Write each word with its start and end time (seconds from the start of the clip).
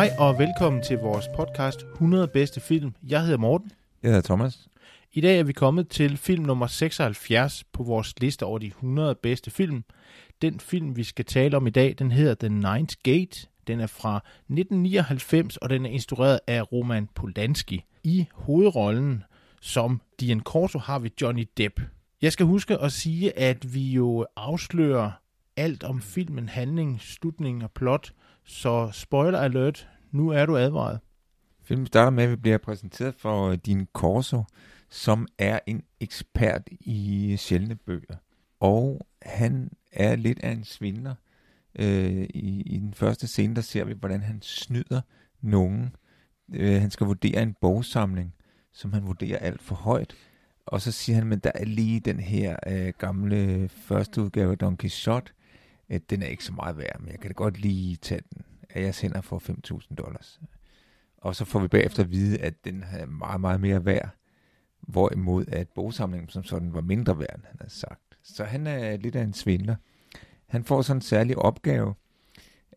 Hej 0.00 0.10
og 0.18 0.38
velkommen 0.38 0.82
til 0.82 0.98
vores 0.98 1.24
podcast 1.36 1.82
100 1.82 2.28
bedste 2.28 2.60
film. 2.60 2.94
Jeg 3.08 3.22
hedder 3.22 3.38
Morten. 3.38 3.72
Jeg 4.02 4.08
hedder 4.08 4.22
Thomas. 4.22 4.68
I 5.12 5.20
dag 5.20 5.38
er 5.38 5.42
vi 5.42 5.52
kommet 5.52 5.88
til 5.88 6.16
film 6.16 6.44
nummer 6.44 6.66
76 6.66 7.64
på 7.72 7.82
vores 7.82 8.14
liste 8.20 8.46
over 8.46 8.58
de 8.58 8.66
100 8.66 9.14
bedste 9.14 9.50
film. 9.50 9.84
Den 10.42 10.60
film, 10.60 10.96
vi 10.96 11.04
skal 11.04 11.24
tale 11.24 11.56
om 11.56 11.66
i 11.66 11.70
dag, 11.70 11.94
den 11.98 12.10
hedder 12.12 12.34
The 12.34 12.48
Ninth 12.48 12.96
Gate. 13.02 13.48
Den 13.66 13.80
er 13.80 13.86
fra 13.86 14.16
1999, 14.16 15.56
og 15.56 15.70
den 15.70 15.86
er 15.86 15.90
instrueret 15.90 16.40
af 16.46 16.72
Roman 16.72 17.08
Polanski. 17.14 17.84
I 18.04 18.26
hovedrollen 18.32 19.24
som 19.60 20.00
Dian 20.20 20.40
Corso 20.40 20.78
har 20.78 20.98
vi 20.98 21.12
Johnny 21.22 21.48
Depp. 21.56 21.80
Jeg 22.22 22.32
skal 22.32 22.46
huske 22.46 22.78
at 22.78 22.92
sige, 22.92 23.38
at 23.38 23.74
vi 23.74 23.90
jo 23.90 24.26
afslører 24.36 25.10
alt 25.56 25.84
om 25.84 26.00
filmen, 26.00 26.48
handling, 26.48 27.00
slutning 27.00 27.64
og 27.64 27.70
plot, 27.70 28.12
så 28.44 28.90
spoiler 28.92 29.38
alert, 29.38 29.88
nu 30.12 30.28
er 30.28 30.46
du 30.46 30.56
advaret. 30.56 31.00
Filmen 31.62 31.86
starter 31.86 32.10
med, 32.10 32.24
at 32.24 32.30
vi 32.30 32.36
bliver 32.36 32.58
præsenteret 32.58 33.14
for 33.14 33.48
øh, 33.48 33.58
din 33.66 33.88
Corso, 33.92 34.44
som 34.88 35.26
er 35.38 35.58
en 35.66 35.82
ekspert 36.00 36.62
i 36.80 37.36
sjældne 37.38 37.76
bøger. 37.76 38.16
Og 38.60 39.00
han 39.22 39.70
er 39.92 40.16
lidt 40.16 40.38
af 40.38 40.50
en 40.50 40.64
svindler. 40.64 41.14
Øh, 41.78 42.26
i, 42.34 42.62
I 42.66 42.78
den 42.78 42.94
første 42.94 43.26
scene, 43.26 43.54
der 43.54 43.60
ser 43.60 43.84
vi, 43.84 43.92
hvordan 43.92 44.22
han 44.22 44.42
snyder 44.42 45.00
nogen. 45.40 45.96
Øh, 46.54 46.80
han 46.80 46.90
skal 46.90 47.06
vurdere 47.06 47.42
en 47.42 47.56
bogsamling, 47.60 48.34
som 48.72 48.92
han 48.92 49.06
vurderer 49.06 49.38
alt 49.38 49.62
for 49.62 49.74
højt. 49.74 50.14
Og 50.66 50.80
så 50.80 50.92
siger 50.92 51.16
han, 51.16 51.26
men 51.26 51.38
der 51.38 51.50
er 51.54 51.64
lige 51.64 52.00
den 52.00 52.20
her 52.20 52.56
øh, 52.66 52.92
gamle 52.98 53.68
første 53.68 54.22
udgave 54.22 54.52
af 54.52 54.58
Don 54.58 54.76
Quixote. 54.76 55.32
Øh, 55.90 56.00
den 56.10 56.22
er 56.22 56.26
ikke 56.26 56.44
så 56.44 56.52
meget 56.52 56.76
værd, 56.76 57.00
men 57.00 57.08
jeg 57.10 57.20
kan 57.20 57.30
da 57.30 57.34
godt 57.34 57.60
lige 57.60 57.96
tage 57.96 58.20
den 58.34 58.42
af 58.70 58.82
jeres 58.82 59.00
hænder 59.00 59.20
for 59.20 59.38
5.000 59.38 59.94
dollars. 59.94 60.40
Og 61.18 61.36
så 61.36 61.44
får 61.44 61.60
vi 61.60 61.68
bagefter 61.68 62.02
at 62.02 62.10
vide, 62.10 62.38
at 62.38 62.64
den 62.64 62.84
er 62.92 63.06
meget, 63.06 63.40
meget 63.40 63.60
mere 63.60 63.84
værd. 63.84 64.10
Hvorimod 64.80 65.44
at 65.48 65.68
bogsamlingen 65.68 66.28
som 66.28 66.44
sådan 66.44 66.74
var 66.74 66.80
mindre 66.80 67.18
værd, 67.18 67.34
end 67.34 67.44
han 67.44 67.56
havde 67.60 67.72
sagt. 67.72 68.18
Så 68.22 68.44
han 68.44 68.66
er 68.66 68.96
lidt 68.96 69.16
af 69.16 69.22
en 69.22 69.34
svindler. 69.34 69.76
Han 70.46 70.64
får 70.64 70.82
sådan 70.82 70.96
en 70.96 71.02
særlig 71.02 71.38
opgave 71.38 71.94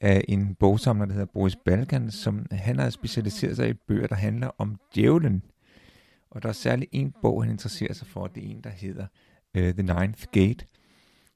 af 0.01 0.25
en 0.27 0.55
bogsamler, 0.55 1.05
der 1.05 1.13
hedder 1.13 1.25
Boris 1.33 1.55
Balkan, 1.65 2.11
som 2.11 2.45
han 2.51 2.79
har 2.79 2.89
specialiseret 2.89 3.55
sig 3.55 3.69
i 3.69 3.73
bøger, 3.73 4.07
der 4.07 4.15
handler 4.15 4.49
om 4.57 4.79
djævlen. 4.95 5.43
Og 6.29 6.43
der 6.43 6.49
er 6.49 6.53
særlig 6.53 6.87
en 6.91 7.13
bog, 7.21 7.43
han 7.43 7.51
interesserer 7.51 7.93
sig 7.93 8.07
for, 8.07 8.27
det 8.27 8.45
er 8.45 8.49
en, 8.49 8.61
der 8.61 8.69
hedder 8.69 9.07
uh, 9.57 9.61
The 9.61 9.83
Ninth 9.83 10.23
Gate, 10.31 10.65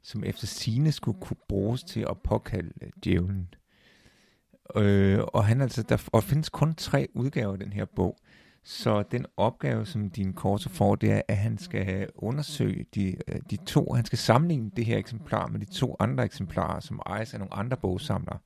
som 0.07 0.23
efter 0.23 0.47
sine 0.47 0.91
skulle 0.91 1.19
kunne 1.22 1.38
bruges 1.50 1.84
til 1.84 2.06
at 2.09 2.18
påkalde 2.23 2.72
øh, 2.81 2.90
djævlen. 3.06 3.53
Øh, 4.75 5.19
og 5.34 5.45
han 5.45 5.62
altså, 5.62 5.84
der 5.84 6.09
og 6.13 6.23
findes 6.23 6.50
kun 6.50 6.75
tre 6.75 7.07
udgaver 7.13 7.53
af 7.53 7.59
den 7.59 7.73
her 7.73 7.85
bog. 7.85 8.18
Så 8.63 9.03
den 9.12 9.25
opgave, 9.38 9.85
som 9.85 10.09
din 10.09 10.34
korser 10.34 10.69
får, 10.69 10.95
det 10.95 11.12
er, 11.12 11.22
at 11.28 11.38
han 11.38 11.57
skal 11.57 12.07
undersøge 12.16 12.85
de, 12.95 13.16
øh, 13.28 13.40
de 13.50 13.56
to, 13.56 13.94
han 13.94 14.06
skal 14.06 14.18
sammenligne 14.18 14.72
det 14.75 14.85
her 14.85 14.97
eksemplar 14.97 15.47
med 15.47 15.59
de 15.59 15.66
to 15.66 15.95
andre 16.00 16.25
eksemplarer, 16.25 16.79
som 16.79 17.01
ejes 17.06 17.34
af 17.34 17.39
nogle 17.39 17.53
andre 17.53 17.78
bogsamlere, 17.78 18.39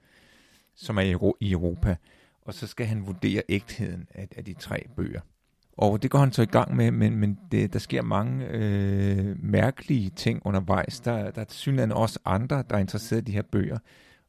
som 0.76 0.98
er 0.98 1.36
i 1.42 1.52
Europa. 1.52 1.96
Og 2.42 2.54
så 2.54 2.68
skal 2.68 2.86
han 2.86 3.08
vurdere 3.08 3.44
ægtheden 3.50 4.08
af, 4.14 4.28
af 4.38 4.46
de 4.46 4.54
tre 4.54 4.86
bøger. 4.96 5.22
Og 5.78 6.04
det 6.04 6.12
går 6.12 6.20
han 6.20 6.32
så 6.32 6.42
i 6.42 6.46
gang 6.46 6.76
med, 6.76 6.92
men, 6.92 7.16
men 7.16 7.40
det, 7.52 7.74
der 7.74 7.80
sker 7.80 8.02
mange 8.02 8.46
øh, 8.46 9.44
mærkelige 9.44 10.10
ting 10.10 10.42
undervejs. 10.46 11.00
Der, 11.00 11.32
der 11.32 11.42
er 11.42 11.46
synligheden 11.50 11.92
også 11.92 12.20
andre, 12.26 12.64
der 12.70 12.76
er 12.76 12.80
interesseret 12.80 13.22
i 13.22 13.24
de 13.24 13.32
her 13.32 13.42
bøger. 13.42 13.78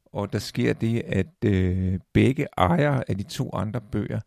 Og 0.05 0.33
der 0.33 0.39
sker 0.39 0.73
det, 0.73 0.99
at 0.99 1.45
øh, 1.45 1.99
begge 2.13 2.47
ejere 2.57 3.09
af 3.09 3.17
de 3.17 3.23
to 3.23 3.49
andre 3.53 3.81
bøger 3.81 4.19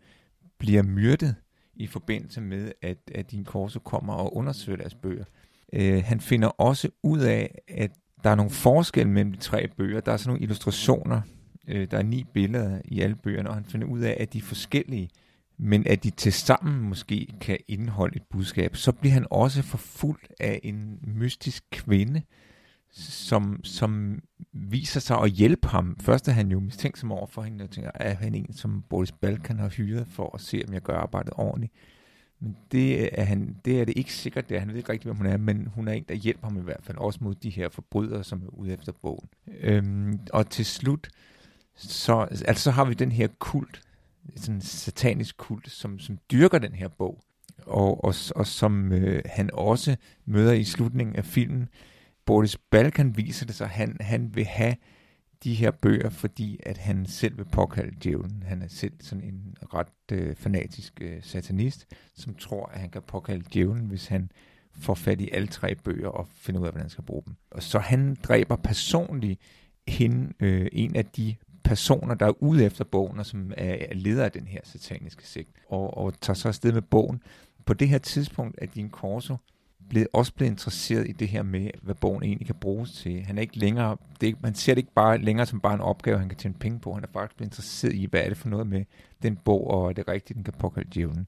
bliver 0.58 0.82
myrdet 0.82 1.34
i 1.74 1.86
forbindelse 1.86 2.40
med, 2.40 2.72
at, 2.82 2.98
at 3.14 3.30
din 3.30 3.44
korso 3.44 3.78
kommer 3.78 4.14
og 4.14 4.36
undersøger 4.36 4.76
deres 4.76 4.94
bøger. 4.94 5.24
Øh, 5.72 6.02
han 6.04 6.20
finder 6.20 6.48
også 6.48 6.88
ud 7.02 7.20
af, 7.20 7.58
at 7.68 7.90
der 8.24 8.30
er 8.30 8.34
nogle 8.34 8.50
forskelle 8.50 9.12
mellem 9.12 9.32
de 9.32 9.38
tre 9.38 9.68
bøger. 9.68 10.00
Der 10.00 10.12
er 10.12 10.16
sådan 10.16 10.28
nogle 10.28 10.42
illustrationer. 10.42 11.20
Øh, 11.68 11.90
der 11.90 11.98
er 11.98 12.02
ni 12.02 12.24
billeder 12.34 12.80
i 12.84 13.00
alle 13.00 13.16
bøgerne, 13.16 13.48
og 13.48 13.54
han 13.54 13.64
finder 13.64 13.86
ud 13.86 14.00
af, 14.00 14.16
at 14.20 14.32
de 14.32 14.38
er 14.38 14.42
forskellige, 14.42 15.08
men 15.58 15.86
at 15.86 16.04
de 16.04 16.10
til 16.10 16.32
sammen 16.32 16.80
måske 16.80 17.34
kan 17.40 17.58
indeholde 17.68 18.16
et 18.16 18.22
budskab. 18.30 18.76
Så 18.76 18.92
bliver 18.92 19.12
han 19.12 19.26
også 19.30 19.62
forfulgt 19.62 20.32
af 20.40 20.60
en 20.62 20.98
mystisk 21.02 21.64
kvinde, 21.70 22.22
som, 22.98 23.60
som 23.64 24.22
viser 24.52 25.00
sig 25.00 25.18
at 25.18 25.30
hjælpe 25.30 25.68
ham. 25.68 25.96
Først 26.00 26.28
er 26.28 26.32
han 26.32 26.50
jo 26.50 26.60
mistænksom 26.60 27.12
over 27.12 27.26
for 27.26 27.42
hende, 27.42 27.64
og 27.64 27.70
tænker, 27.70 27.90
er 27.94 28.14
han 28.14 28.34
en, 28.34 28.52
som 28.52 28.84
Boris 28.88 29.12
Balkan 29.12 29.58
har 29.58 29.68
hyret 29.68 30.06
for 30.10 30.34
at 30.34 30.40
se, 30.40 30.62
om 30.68 30.74
jeg 30.74 30.82
gør 30.82 30.96
arbejdet 30.96 31.32
ordentligt. 31.36 31.72
Men 32.40 32.56
det 32.72 33.18
er, 33.20 33.24
han, 33.24 33.56
det 33.64 33.80
er 33.80 33.84
det 33.84 33.96
ikke 33.96 34.12
sikkert, 34.12 34.48
det 34.48 34.54
er. 34.54 34.58
Han 34.60 34.68
ved 34.68 34.76
ikke 34.76 34.92
rigtigt, 34.92 35.06
hvem 35.08 35.16
hun 35.16 35.26
er, 35.26 35.36
men 35.36 35.66
hun 35.74 35.88
er 35.88 35.92
en, 35.92 36.04
der 36.08 36.14
hjælper 36.14 36.46
ham 36.48 36.58
i 36.58 36.62
hvert 36.62 36.82
fald, 36.82 36.98
også 36.98 37.18
mod 37.22 37.34
de 37.34 37.50
her 37.50 37.68
forbrydere, 37.68 38.24
som 38.24 38.42
er 38.42 38.48
ude 38.48 38.72
efter 38.72 38.92
bogen. 39.02 39.28
Øhm, 39.60 40.20
og 40.32 40.50
til 40.50 40.64
slut, 40.64 41.08
så, 41.74 42.20
altså, 42.20 42.64
så 42.64 42.70
har 42.70 42.84
vi 42.84 42.94
den 42.94 43.12
her 43.12 43.28
kult, 43.38 43.80
sådan 44.36 44.54
en 44.54 44.60
satanisk 44.60 45.36
kult, 45.36 45.70
som, 45.70 45.98
som 45.98 46.18
dyrker 46.30 46.58
den 46.58 46.74
her 46.74 46.88
bog, 46.88 47.24
og, 47.66 48.04
og, 48.04 48.14
og 48.36 48.46
som 48.46 48.92
øh, 48.92 49.22
han 49.26 49.50
også 49.52 49.96
møder 50.24 50.52
i 50.52 50.64
slutningen 50.64 51.16
af 51.16 51.24
filmen, 51.24 51.68
Boris 52.26 52.56
Balkan 52.70 53.16
viser 53.16 53.46
det 53.46 53.54
sig, 53.54 53.68
han, 53.68 53.96
han 54.00 54.34
vil 54.34 54.44
have 54.44 54.76
de 55.44 55.54
her 55.54 55.70
bøger, 55.70 56.10
fordi 56.10 56.60
at 56.62 56.78
han 56.78 57.06
selv 57.06 57.38
vil 57.38 57.44
påkalde 57.44 57.96
djævlen. 58.04 58.42
Han 58.42 58.62
er 58.62 58.68
selv 58.68 58.92
sådan 59.00 59.24
en 59.24 59.56
ret 59.74 60.12
øh, 60.12 60.34
fanatisk 60.36 61.00
øh, 61.00 61.22
satanist, 61.22 61.86
som 62.14 62.34
tror, 62.34 62.66
at 62.66 62.80
han 62.80 62.90
kan 62.90 63.02
påkalde 63.02 63.44
djævlen, 63.54 63.86
hvis 63.86 64.06
han 64.06 64.30
får 64.78 64.94
fat 64.94 65.20
i 65.20 65.30
alle 65.32 65.48
tre 65.48 65.74
bøger 65.74 66.08
og 66.08 66.28
finder 66.28 66.60
ud 66.60 66.66
af, 66.66 66.72
hvordan 66.72 66.84
han 66.84 66.90
skal 66.90 67.04
bruge 67.04 67.22
dem. 67.26 67.34
Og 67.50 67.62
så 67.62 67.78
han 67.78 68.16
dræber 68.22 68.56
personligt 68.56 69.40
hende, 69.88 70.32
øh, 70.40 70.68
en 70.72 70.96
af 70.96 71.04
de 71.04 71.34
personer, 71.68 72.14
der 72.14 72.26
er 72.26 72.42
ude 72.42 72.64
efter 72.64 72.84
bogen, 72.84 73.18
og 73.18 73.26
som 73.26 73.52
er 73.56 73.94
leder 73.94 74.24
af 74.24 74.32
den 74.32 74.46
her 74.46 74.60
sataniske 74.64 75.26
sigt, 75.26 75.50
og, 75.68 75.96
og 75.96 76.20
tager 76.20 76.34
så 76.34 76.48
afsted 76.48 76.72
med 76.72 76.82
bogen. 76.82 77.22
På 77.66 77.74
det 77.74 77.88
her 77.88 77.98
tidspunkt 77.98 78.58
er 78.62 78.66
din 78.66 78.90
Corso 78.90 79.36
blevet, 79.88 80.08
også 80.12 80.34
blevet 80.34 80.50
interesseret 80.50 81.08
i 81.08 81.12
det 81.12 81.28
her 81.28 81.42
med, 81.42 81.70
hvad 81.82 81.94
bogen 81.94 82.22
egentlig 82.22 82.46
kan 82.46 82.56
bruges 82.60 82.92
til. 82.92 83.22
Han 83.22 83.38
er 83.38 83.42
ikke 83.42 83.58
længere, 83.58 83.96
det 84.20 84.28
er 84.28 84.34
man 84.40 84.54
ser 84.54 84.74
det 84.74 84.78
ikke 84.78 84.94
bare 84.94 85.18
længere 85.18 85.46
som 85.46 85.60
bare 85.60 85.74
en 85.74 85.80
opgave, 85.80 86.18
han 86.18 86.28
kan 86.28 86.38
tjene 86.38 86.54
penge 86.54 86.80
på. 86.80 86.94
Han 86.94 87.02
er 87.04 87.08
faktisk 87.12 87.36
blevet 87.36 87.48
interesseret 87.48 87.94
i, 87.94 88.06
hvad 88.10 88.20
er 88.20 88.28
det 88.28 88.36
for 88.36 88.48
noget 88.48 88.66
med 88.66 88.84
den 89.22 89.36
bog, 89.36 89.70
og 89.70 89.88
er 89.88 89.92
det 89.92 90.08
rigtigt, 90.08 90.36
den 90.36 90.44
kan 90.44 90.54
påkalde 90.58 90.90
djævlen. 90.94 91.26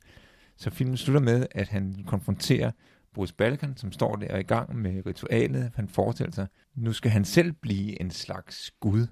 Så 0.56 0.70
filmen 0.70 0.96
slutter 0.96 1.20
med, 1.20 1.46
at 1.50 1.69
han 1.69 2.05
konfronterer 2.06 2.70
Bruce 3.14 3.34
Balkan, 3.34 3.76
som 3.76 3.93
står 3.93 4.17
der 4.17 4.37
i 4.37 4.43
gang 4.43 4.76
med 4.76 5.06
ritualet. 5.06 5.70
Han 5.75 5.88
forestiller 5.88 6.32
sig, 6.32 6.46
nu 6.75 6.93
skal 6.93 7.11
han 7.11 7.25
selv 7.25 7.52
blive 7.52 8.00
en 8.00 8.11
slags 8.11 8.70
gud, 8.81 9.06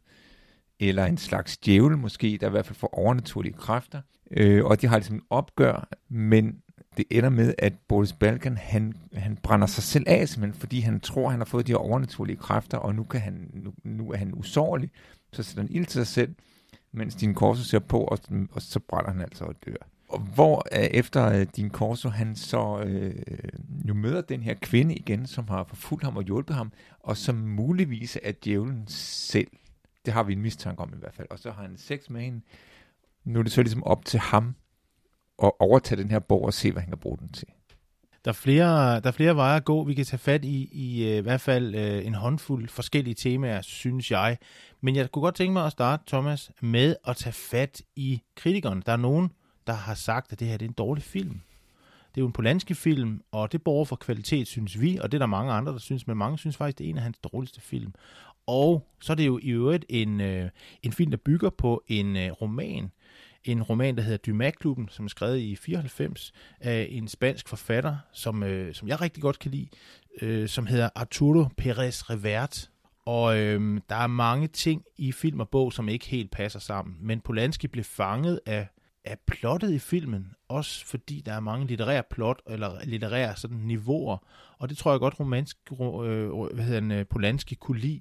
eller 0.81 1.05
en 1.05 1.19
slags 1.19 1.57
djævel 1.57 1.99
måske, 1.99 2.39
der 2.41 2.47
i 2.47 2.51
hvert 2.51 2.67
fald 2.67 2.77
får 2.77 2.99
overnaturlige 2.99 3.53
kræfter. 3.53 4.01
Øh, 4.31 4.65
og 4.65 4.81
de 4.81 4.87
har 4.87 4.97
ligesom 4.97 5.17
en 5.17 5.23
opgør, 5.31 5.89
men 6.09 6.63
det 6.97 7.05
ender 7.11 7.29
med, 7.29 7.55
at 7.59 7.73
Boris 7.89 8.13
Balkan, 8.13 8.57
han, 8.57 8.95
han 9.15 9.39
brænder 9.43 9.67
sig 9.67 9.83
selv 9.83 10.05
af, 10.07 10.29
simpelthen, 10.29 10.61
fordi 10.61 10.81
han 10.81 11.01
tror, 11.01 11.29
han 11.29 11.41
har 11.41 11.45
fået 11.45 11.67
de 11.67 11.73
her 11.73 11.77
overnaturlige 11.77 12.37
kræfter, 12.37 12.79
og 12.79 12.95
nu, 12.95 13.05
kan 13.05 13.21
han, 13.21 13.51
nu, 13.55 13.73
nu 13.85 14.13
er 14.13 14.17
han 14.17 14.35
usårlig. 14.35 14.91
Så 15.33 15.43
sætter 15.43 15.63
han 15.63 15.73
ild 15.73 15.87
til 15.87 15.93
sig 15.93 16.07
selv, 16.07 16.35
mens 16.93 17.15
din 17.15 17.35
korso 17.35 17.63
ser 17.63 17.79
på, 17.79 18.01
og, 18.01 18.19
og 18.53 18.63
så 18.63 18.81
brænder 18.81 19.11
han 19.11 19.21
altså 19.21 19.45
og 19.45 19.55
dør. 19.67 19.77
Og 20.09 20.21
hvor 20.21 20.67
øh, 20.73 20.85
efter 20.85 21.27
øh, 21.33 21.47
din 21.57 21.71
korso, 21.71 22.09
han 22.09 22.37
så 22.37 22.83
øh, 22.87 23.15
jo 23.89 23.95
møder 23.95 24.21
den 24.21 24.43
her 24.43 24.55
kvinde 24.55 24.95
igen, 24.95 25.27
som 25.27 25.49
har 25.49 25.65
forfulgt 25.65 26.05
ham 26.05 26.17
og 26.17 26.23
hjulpet 26.23 26.57
ham, 26.57 26.73
og 27.01 27.17
som 27.17 27.35
muligvis 27.35 28.19
er 28.23 28.33
djævlen 28.45 28.85
selv. 28.89 29.49
Det 30.07 30.15
har 30.15 30.23
vi 30.23 30.33
en 30.33 30.43
mistanke 30.43 30.83
om 30.83 30.93
i 30.95 30.99
hvert 30.99 31.15
fald. 31.15 31.29
Og 31.31 31.39
så 31.39 31.51
har 31.51 31.63
han 31.63 31.77
sex 31.77 32.11
med 32.11 32.21
hende. 32.21 32.41
Nu 33.25 33.39
er 33.39 33.43
det 33.43 33.53
så 33.53 33.63
ligesom 33.63 33.85
op 33.85 34.05
til 34.05 34.21
ham 34.21 34.55
at 35.43 35.53
overtage 35.59 36.03
den 36.03 36.11
her 36.11 36.19
borg 36.19 36.45
og 36.45 36.55
se, 36.55 36.73
hvad 36.73 36.83
han 36.83 36.91
kan 36.91 36.99
bruge 36.99 37.19
den 37.19 37.29
til. 37.29 37.49
Der 38.25 38.31
er 38.31 38.35
flere, 38.35 39.01
der 39.01 39.07
er 39.07 39.11
flere 39.11 39.37
veje 39.37 39.57
at 39.57 39.65
gå. 39.65 39.85
Vi 39.85 39.95
kan 39.95 40.05
tage 40.05 40.19
fat 40.19 40.45
i 40.45 40.69
i, 40.73 41.11
øh, 41.11 41.17
i 41.17 41.21
hvert 41.21 41.41
fald 41.41 41.75
øh, 41.75 42.07
en 42.07 42.15
håndfuld 42.15 42.69
forskellige 42.69 43.15
temaer, 43.15 43.61
synes 43.61 44.11
jeg. 44.11 44.39
Men 44.81 44.97
jeg 44.97 45.13
kunne 45.13 45.23
godt 45.23 45.35
tænke 45.35 45.53
mig 45.53 45.67
at 45.67 45.73
starte, 45.73 46.03
Thomas, 46.07 46.51
med 46.61 46.97
at 47.07 47.17
tage 47.17 47.33
fat 47.33 47.83
i 47.97 48.23
kritikerne. 48.37 48.83
Der 48.87 48.93
er 48.93 48.97
nogen, 48.97 49.33
der 49.67 49.73
har 49.73 49.95
sagt, 49.95 50.33
at 50.33 50.41
det 50.41 50.49
her 50.49 50.57
det 50.57 50.65
er 50.65 50.69
en 50.69 50.75
dårlig 50.75 51.05
film. 51.05 51.41
Det 52.15 52.21
er 52.21 52.23
jo 52.23 52.27
en 52.27 52.33
Polanski-film, 52.33 53.23
og 53.33 53.53
det 53.53 53.63
borger 53.63 53.85
for 53.85 53.97
kvalitet, 53.97 54.47
synes 54.47 54.81
vi, 54.81 54.99
og 55.03 55.13
det 55.13 55.17
er 55.17 55.19
der 55.19 55.27
mange 55.27 55.53
andre, 55.53 55.73
der 55.73 55.79
synes, 55.79 56.07
men 56.07 56.17
mange 56.17 56.39
synes 56.39 56.57
faktisk, 56.57 56.79
det 56.79 56.87
er 56.87 56.91
en 56.91 56.97
af 56.97 57.03
hans 57.03 57.19
dårligste 57.19 57.61
film. 57.61 57.95
Og 58.47 58.89
så 59.01 59.13
er 59.13 59.15
det 59.15 59.27
jo 59.27 59.39
i 59.43 59.51
øvrigt 59.51 59.85
en, 59.89 60.21
øh, 60.21 60.51
en 60.83 60.93
film, 60.93 61.11
der 61.11 61.17
bygger 61.17 61.51
på 61.51 61.83
en 61.89 62.17
øh, 62.17 62.31
roman, 62.31 62.91
en 63.45 63.63
roman, 63.63 63.97
der 63.97 64.03
hedder 64.03 64.19
Dumas-klubben, 64.33 64.89
som 64.89 65.05
er 65.05 65.09
skrevet 65.09 65.39
i 65.39 65.57
94 65.57 66.33
af 66.61 66.89
en 66.91 67.09
spansk 67.09 67.49
forfatter, 67.49 67.97
som, 68.13 68.43
øh, 68.43 68.75
som 68.75 68.89
jeg 68.89 69.01
rigtig 69.01 69.23
godt 69.23 69.39
kan 69.39 69.51
lide, 69.51 69.69
øh, 70.23 70.49
som 70.49 70.67
hedder 70.67 70.89
Arturo 70.95 71.43
Pérez 71.43 72.11
Revert. 72.11 72.71
Og 73.07 73.39
øh, 73.39 73.81
der 73.89 73.97
er 73.97 74.07
mange 74.07 74.47
ting 74.49 74.85
i 74.97 75.13
film 75.13 75.41
og 75.41 75.49
bog, 75.49 75.73
som 75.73 75.89
ikke 75.89 76.07
helt 76.07 76.31
passer 76.31 76.61
sammen. 76.61 76.97
Men 77.01 77.21
Polanski 77.21 77.69
blev 77.69 77.85
fanget 77.85 78.41
af, 78.47 78.69
af 79.05 79.19
plottet 79.27 79.73
i 79.73 79.79
filmen, 79.79 80.33
også 80.49 80.87
fordi 80.87 81.23
der 81.27 81.33
er 81.33 81.41
mange 81.41 81.67
litterære 81.67 82.03
plot, 82.11 82.43
eller 82.47 82.85
litterære 82.85 83.37
sådan, 83.37 83.57
niveauer. 83.57 84.19
Og 84.59 84.69
det 84.69 84.77
tror 84.79 84.91
jeg 84.91 85.01
godt, 85.01 85.21
romansk, 85.21 85.57
øh, 85.73 86.31
hvad 86.55 86.65
hedder 86.65 86.81
den, 86.81 86.93
øh, 86.93 87.07
Polanski 87.07 87.55
kunne 87.55 87.81
lide. 87.81 88.01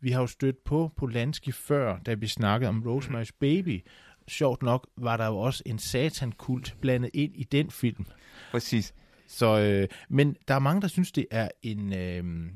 Vi 0.00 0.10
har 0.10 0.20
jo 0.20 0.26
stødt 0.26 0.64
på 0.64 0.90
Polanski 0.96 1.52
før, 1.52 1.98
da 1.98 2.14
vi 2.14 2.26
snakkede 2.26 2.68
om 2.68 2.82
Rosemary's 2.86 3.36
Baby, 3.40 3.86
sjovt 4.28 4.62
nok 4.62 4.88
var 4.96 5.16
der 5.16 5.26
jo 5.26 5.38
også 5.38 5.62
en 5.66 5.78
satankult 5.78 6.76
blandet 6.80 7.10
ind 7.14 7.36
i 7.36 7.44
den 7.44 7.70
film. 7.70 8.06
Præcis. 8.50 8.94
Så, 9.28 9.60
øh, 9.60 9.88
men 10.08 10.36
der 10.48 10.54
er 10.54 10.58
mange, 10.58 10.82
der 10.82 10.88
synes, 10.88 11.12
det 11.12 11.26
er 11.30 11.48
en, 11.62 11.92
øh, 11.92 12.50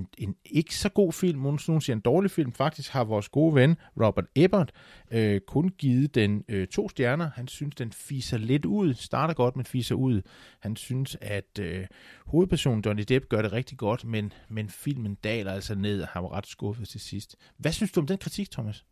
en, 0.00 0.28
en 0.28 0.36
ikke 0.44 0.74
så 0.74 0.88
god 0.88 1.12
film. 1.12 1.38
Nogen, 1.38 1.58
nogen 1.68 1.80
siger 1.80 1.96
en 1.96 2.00
dårlig 2.00 2.30
film. 2.30 2.52
Faktisk 2.52 2.90
har 2.90 3.04
vores 3.04 3.28
gode 3.28 3.54
ven 3.54 3.76
Robert 4.00 4.26
Ebert 4.34 4.72
øh, 5.10 5.40
kun 5.40 5.68
givet 5.68 6.14
den 6.14 6.44
øh, 6.48 6.66
to 6.66 6.88
stjerner. 6.88 7.30
Han 7.34 7.48
synes, 7.48 7.74
den 7.74 7.92
fiser 7.92 8.38
lidt 8.38 8.64
ud. 8.64 8.94
Starter 8.94 9.34
godt, 9.34 9.56
men 9.56 9.64
fiser 9.64 9.94
ud. 9.94 10.22
Han 10.60 10.76
synes, 10.76 11.16
at 11.20 11.58
øh, 11.60 11.86
hovedpersonen 12.26 12.82
Johnny 12.86 13.02
Depp 13.08 13.28
gør 13.28 13.42
det 13.42 13.52
rigtig 13.52 13.78
godt, 13.78 14.04
men, 14.04 14.32
men 14.48 14.68
filmen 14.68 15.14
daler 15.14 15.52
altså 15.52 15.74
ned, 15.74 16.02
og 16.02 16.08
han 16.08 16.22
var 16.22 16.32
ret 16.32 16.46
skuffet 16.46 16.88
til 16.88 17.00
sidst. 17.00 17.36
Hvad 17.56 17.72
synes 17.72 17.92
du 17.92 18.00
om 18.00 18.06
den 18.06 18.18
kritik, 18.18 18.50
Thomas? 18.50 18.84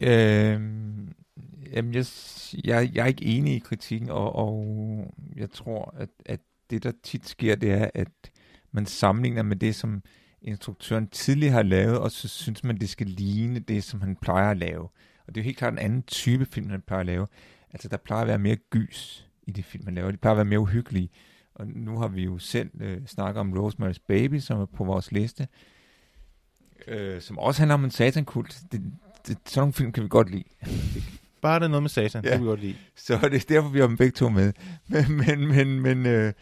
Øh, 0.00 0.60
jamen, 1.72 1.94
jeg, 1.94 2.04
jeg, 2.64 2.90
jeg 2.94 3.02
er 3.02 3.06
ikke 3.06 3.24
enig 3.24 3.54
i 3.54 3.58
kritikken, 3.58 4.10
og, 4.10 4.34
og 4.34 5.14
jeg 5.36 5.50
tror, 5.50 5.94
at, 5.98 6.08
at 6.26 6.40
det, 6.70 6.82
der 6.82 6.92
tit 7.02 7.28
sker, 7.28 7.56
det 7.56 7.72
er, 7.72 7.90
at 7.94 8.08
man 8.72 8.86
sammenligner 8.86 9.42
med 9.42 9.56
det, 9.56 9.74
som 9.74 10.02
instruktøren 10.42 11.08
tidligere 11.08 11.52
har 11.52 11.62
lavet, 11.62 11.98
og 11.98 12.10
så 12.10 12.28
synes 12.28 12.64
man, 12.64 12.78
det 12.78 12.88
skal 12.88 13.06
ligne 13.06 13.58
det, 13.58 13.84
som 13.84 14.00
han 14.00 14.16
plejer 14.16 14.50
at 14.50 14.56
lave. 14.56 14.82
Og 15.26 15.34
det 15.34 15.36
er 15.36 15.42
jo 15.42 15.44
helt 15.44 15.58
klart 15.58 15.72
en 15.72 15.78
anden 15.78 16.02
type 16.02 16.46
film, 16.46 16.70
han 16.70 16.80
plejer 16.80 17.00
at 17.00 17.06
lave. 17.06 17.26
Altså, 17.72 17.88
der 17.88 17.96
plejer 17.96 18.22
at 18.22 18.28
være 18.28 18.38
mere 18.38 18.56
gys 18.56 19.28
i 19.46 19.50
de 19.50 19.62
film, 19.62 19.84
han 19.84 19.94
laver. 19.94 20.10
De 20.10 20.16
plejer 20.16 20.32
at 20.32 20.36
være 20.36 20.44
mere 20.44 20.60
uhyggelige. 20.60 21.10
Og 21.54 21.66
nu 21.66 21.98
har 21.98 22.08
vi 22.08 22.24
jo 22.24 22.38
selv 22.38 22.70
øh, 22.80 23.06
snakket 23.06 23.40
om 23.40 23.52
Rosemary's 23.52 24.04
Baby, 24.08 24.38
som 24.38 24.60
er 24.60 24.66
på 24.66 24.84
vores 24.84 25.12
liste, 25.12 25.48
øh, 26.86 27.20
som 27.20 27.38
også 27.38 27.60
handler 27.60 27.74
om 27.74 27.84
en 27.84 27.90
satankult. 27.90 28.62
Det, 28.72 28.82
det, 29.26 29.38
sådan 29.46 29.60
nogle 29.60 29.72
film 29.72 29.92
kan 29.92 30.02
vi 30.02 30.08
godt 30.08 30.30
lide. 30.30 30.44
Bare 31.42 31.58
det 31.58 31.64
er 31.64 31.68
noget 31.68 31.82
med 31.82 31.90
satan, 31.90 32.24
ja. 32.24 32.30
det 32.30 32.36
kan 32.36 32.44
vi 32.44 32.48
godt 32.48 32.60
lide. 32.60 32.76
Så 32.96 33.18
det 33.22 33.34
er 33.34 33.46
derfor, 33.48 33.68
vi 33.68 33.80
har 33.80 33.86
dem 33.86 33.96
begge 33.96 34.12
to 34.12 34.28
med. 34.28 34.52
Men, 34.88 35.16
men, 35.16 35.48
men, 35.48 35.80
men, 35.80 36.06
øh, 36.06 36.32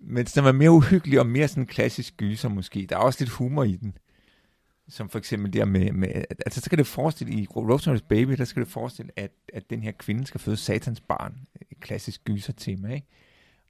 men 0.00 0.26
den 0.26 0.44
var 0.44 0.52
mere 0.52 0.70
uhyggelig 0.70 1.20
og 1.20 1.26
mere 1.26 1.48
sådan 1.48 1.66
klassisk 1.66 2.16
gyser 2.16 2.48
måske. 2.48 2.86
Der 2.88 2.96
er 2.96 3.00
også 3.00 3.20
lidt 3.20 3.30
humor 3.30 3.64
i 3.64 3.76
den. 3.76 3.98
Som 4.88 5.08
for 5.08 5.18
eksempel 5.18 5.52
der 5.52 5.64
med, 5.64 5.92
med 5.92 6.08
altså 6.30 6.60
så 6.60 6.70
kan 6.70 6.78
det 6.78 6.86
forestille, 6.86 7.34
i 7.34 7.46
Rosemary's 7.50 8.06
Baby, 8.08 8.32
der 8.32 8.44
skal 8.44 8.62
det 8.62 8.70
forestille, 8.70 9.12
at, 9.16 9.30
at 9.52 9.70
den 9.70 9.82
her 9.82 9.92
kvinde 9.92 10.26
skal 10.26 10.40
føde 10.40 10.56
satans 10.56 11.00
barn. 11.00 11.34
Et 11.70 11.80
klassisk 11.80 12.24
gyser 12.24 12.52
tema, 12.52 12.94
ikke? 12.94 13.06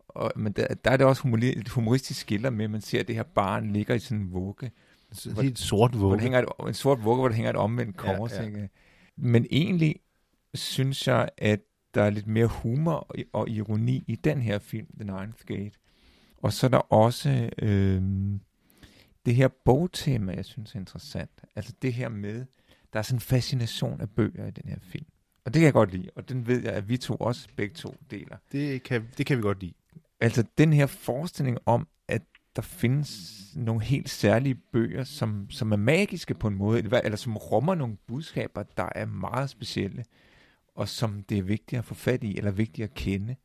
Og, 0.09 0.33
men 0.37 0.53
der, 0.53 0.67
der 0.85 0.91
er 0.91 0.97
det 0.97 1.07
også 1.07 1.23
humor, 1.23 1.39
et 1.43 1.69
humoristisk 1.69 2.21
skiller 2.21 2.51
med, 2.51 2.65
at 2.65 2.71
man 2.71 2.81
ser, 2.81 3.01
at 3.01 3.09
det 3.09 3.17
her 3.17 3.23
barn 3.23 3.73
ligger 3.73 3.95
i 3.95 3.99
sådan 3.99 4.19
en 4.19 4.33
vugge 4.33 4.71
så 5.13 5.43
helt 5.43 5.59
sort 5.59 5.93
vugge. 5.93 6.07
Hvor 6.09 6.17
hænger 6.17 6.39
et, 6.39 6.69
en 6.69 6.75
sort 6.75 7.05
vugge, 7.05 7.21
hvor 7.21 7.29
der 7.29 7.35
hænger 7.35 7.51
et 7.51 7.57
omvendt 7.57 7.97
kors. 7.97 8.33
Ja, 8.33 8.43
ja. 8.43 8.67
Men 9.17 9.47
egentlig 9.51 9.97
synes 10.55 11.09
jeg, 11.09 11.29
at 11.39 11.61
der 11.95 12.03
er 12.03 12.11
lidt 12.11 12.27
mere 12.27 12.47
humor 12.47 13.17
og 13.33 13.49
ironi 13.49 14.05
i 14.07 14.17
den 14.17 14.41
her 14.41 14.59
film, 14.59 14.87
The 15.01 15.05
Ninth 15.05 15.45
Gate. 15.47 15.79
Og 16.43 16.53
så 16.53 16.67
er 16.67 16.71
der 16.71 16.93
også 16.93 17.51
øh, 17.63 18.03
det 19.27 19.35
her 19.35 19.49
bogtema, 19.49 20.33
jeg 20.33 20.45
synes 20.45 20.75
er 20.75 20.79
interessant. 20.79 21.31
Altså 21.57 21.73
det 21.83 21.93
her 21.93 22.09
med, 22.09 22.45
der 22.93 22.99
er 22.99 23.03
sådan 23.03 23.17
en 23.17 23.21
fascination 23.21 24.01
af 24.01 24.11
bøger 24.11 24.47
i 24.47 24.51
den 24.51 24.69
her 24.69 24.79
film. 24.81 25.07
Og 25.45 25.55
det 25.55 25.61
kan 25.61 25.65
jeg 25.65 25.73
godt 25.73 25.93
lide, 25.93 26.11
og 26.17 26.29
den 26.29 26.47
ved 26.47 26.63
jeg, 26.63 26.73
at 26.73 26.89
vi 26.89 26.97
to 26.97 27.15
også 27.15 27.49
begge 27.57 27.75
to 27.75 27.95
deler. 28.11 28.37
Det 28.53 28.83
kan, 28.83 29.09
det 29.19 29.27
kan 29.27 29.37
vi 29.37 29.43
godt 29.43 29.61
lide. 29.61 29.75
Altså 30.21 30.45
den 30.59 30.73
her 30.73 30.87
forestilling 30.87 31.59
om, 31.67 31.89
at 32.09 32.23
der 32.57 32.63
findes 32.63 33.43
nogle 33.57 33.83
helt 33.83 34.11
særlige 34.11 34.55
bøger, 34.55 35.05
som, 35.05 35.51
som 35.51 35.73
er 35.73 35.77
magiske 35.77 36.35
på 36.35 36.49
en 36.49 36.55
måde, 36.55 36.79
eller, 36.79 37.01
eller 37.01 37.17
som 37.17 37.37
rummer 37.37 37.75
nogle 37.75 37.97
budskaber, 38.07 38.63
der 38.63 38.89
er 38.95 39.07
meget 39.07 39.51
specielle, 39.51 40.05
og 40.75 40.89
som 40.89 41.23
det 41.23 41.39
er 41.39 41.43
vigtigt 41.43 41.79
at 41.79 41.85
få 41.85 41.95
fat 41.95 42.25
i, 42.25 42.37
eller 42.39 42.51
vigtigt 42.51 42.85
at 42.85 42.95
kende. 42.95 43.37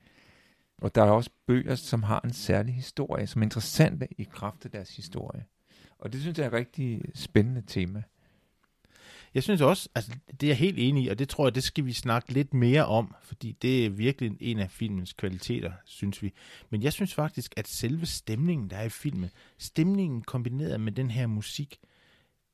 Og 0.81 0.95
der 0.95 1.03
er 1.03 1.11
også 1.11 1.29
bøger, 1.47 1.75
som 1.75 2.03
har 2.03 2.21
en 2.23 2.33
særlig 2.33 2.75
historie, 2.75 3.27
som 3.27 3.41
er 3.41 3.45
interessante 3.45 4.07
i 4.17 4.23
kraft 4.23 4.65
af 4.65 4.71
deres 4.71 4.95
historie. 4.95 5.45
Og 5.99 6.13
det 6.13 6.21
synes 6.21 6.37
jeg 6.37 6.43
er 6.43 6.47
et 6.47 6.53
rigtig 6.53 7.01
spændende 7.13 7.63
tema. 7.67 8.03
Jeg 9.33 9.43
synes 9.43 9.61
også, 9.61 9.89
altså 9.95 10.11
det 10.31 10.43
er 10.43 10.47
jeg 10.47 10.57
helt 10.57 10.79
enig 10.79 11.03
i, 11.03 11.07
og 11.07 11.19
det 11.19 11.29
tror 11.29 11.45
jeg, 11.45 11.55
det 11.55 11.63
skal 11.63 11.85
vi 11.85 11.93
snakke 11.93 12.33
lidt 12.33 12.53
mere 12.53 12.85
om, 12.85 13.15
fordi 13.23 13.57
det 13.61 13.85
er 13.85 13.89
virkelig 13.89 14.37
en 14.39 14.59
af 14.59 14.71
filmens 14.71 15.13
kvaliteter, 15.13 15.71
synes 15.85 16.23
vi. 16.23 16.33
Men 16.69 16.83
jeg 16.83 16.93
synes 16.93 17.13
faktisk, 17.13 17.53
at 17.57 17.67
selve 17.67 18.05
stemningen, 18.05 18.69
der 18.69 18.77
er 18.77 18.83
i 18.83 18.89
filmen, 18.89 19.29
stemningen 19.57 20.21
kombineret 20.21 20.81
med 20.81 20.91
den 20.91 21.11
her 21.11 21.27
musik, 21.27 21.79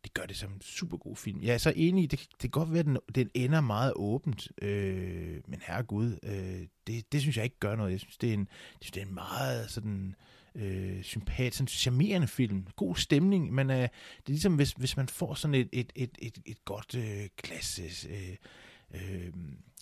det 0.03 0.13
gør 0.13 0.25
det 0.25 0.37
som 0.37 0.51
en 0.51 0.61
super 0.61 0.97
god 0.97 1.15
film. 1.15 1.41
Jeg 1.41 1.53
er 1.53 1.57
så 1.57 1.73
enig 1.75 2.03
i, 2.03 2.07
det, 2.07 2.19
det 2.19 2.39
kan 2.39 2.49
godt 2.49 2.71
være, 2.71 2.79
at 2.79 2.85
den, 2.85 2.97
den 3.15 3.29
ender 3.33 3.61
meget 3.61 3.93
åbent, 3.95 4.51
øh, 4.61 5.41
men 5.47 5.61
herregud, 5.63 6.17
øh, 6.23 6.67
det, 6.87 7.11
det 7.11 7.21
synes 7.21 7.37
jeg 7.37 7.43
ikke 7.43 7.59
gør 7.59 7.75
noget. 7.75 7.91
Jeg 7.91 7.99
synes, 7.99 8.17
det 8.17 8.29
er 8.29 8.33
en, 8.33 8.47
det, 8.79 8.97
er 8.97 9.01
en 9.01 9.13
meget 9.13 9.69
sådan 9.71 10.15
øh, 10.55 11.03
sympatisk, 11.03 11.57
sådan 11.57 11.67
charmerende 11.67 12.27
film. 12.27 12.67
God 12.75 12.95
stemning, 12.95 13.53
men 13.53 13.69
øh, 13.69 13.75
det 13.77 13.87
er 14.25 14.29
ligesom, 14.29 14.55
hvis, 14.55 14.71
hvis 14.71 14.97
man 14.97 15.07
får 15.07 15.33
sådan 15.33 15.55
et, 15.55 15.69
et, 15.71 15.91
et, 15.95 16.17
et, 16.19 16.37
et 16.45 16.65
godt 16.65 16.95
øh, 16.95 17.29
glas 17.43 17.79
øh, 18.09 18.35
øh, 18.93 19.33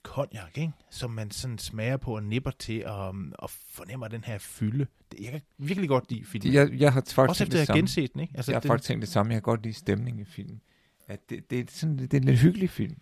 cognac, 0.06 0.58
ikke? 0.58 0.72
som 0.90 1.12
man 1.12 1.32
sådan 1.32 1.58
smager 1.58 1.98
på 1.98 2.16
og 2.16 2.24
nipper 2.24 2.52
til 2.52 2.86
og, 2.86 3.16
og 3.40 3.50
fornemmer 3.50 4.08
den 4.08 4.24
her 4.24 4.38
fylde. 4.38 4.88
Jeg 5.22 5.32
kan 5.32 5.42
virkelig 5.58 5.90
godt 5.90 6.12
lide 6.12 6.26
filmen. 6.26 6.54
Jeg, 6.54 6.70
jeg 6.74 6.94
har 6.94 7.02
faktisk 7.02 7.30
Også 7.30 7.44
efter 7.44 7.62
at 7.62 7.68
have 7.68 7.78
genset 7.78 8.14
den. 8.14 8.22
Ikke? 8.22 8.34
Altså, 8.36 8.52
jeg 8.52 8.56
har 8.56 8.62
den... 8.62 8.68
faktisk 8.68 8.88
tænkt 8.88 9.02
det 9.02 9.10
samme. 9.10 9.34
Jeg 9.34 9.36
kan 9.36 9.42
godt 9.42 9.64
lide 9.64 9.74
stemningen 9.74 10.22
i 10.22 10.26
filmen. 10.26 10.62
At 11.08 11.30
det, 11.30 11.50
det, 11.50 11.60
er 11.60 11.64
sådan, 11.70 11.98
det 11.98 12.14
er 12.14 12.18
en 12.18 12.24
lidt 12.24 12.40
hyggelig 12.40 12.70
film, 12.70 12.98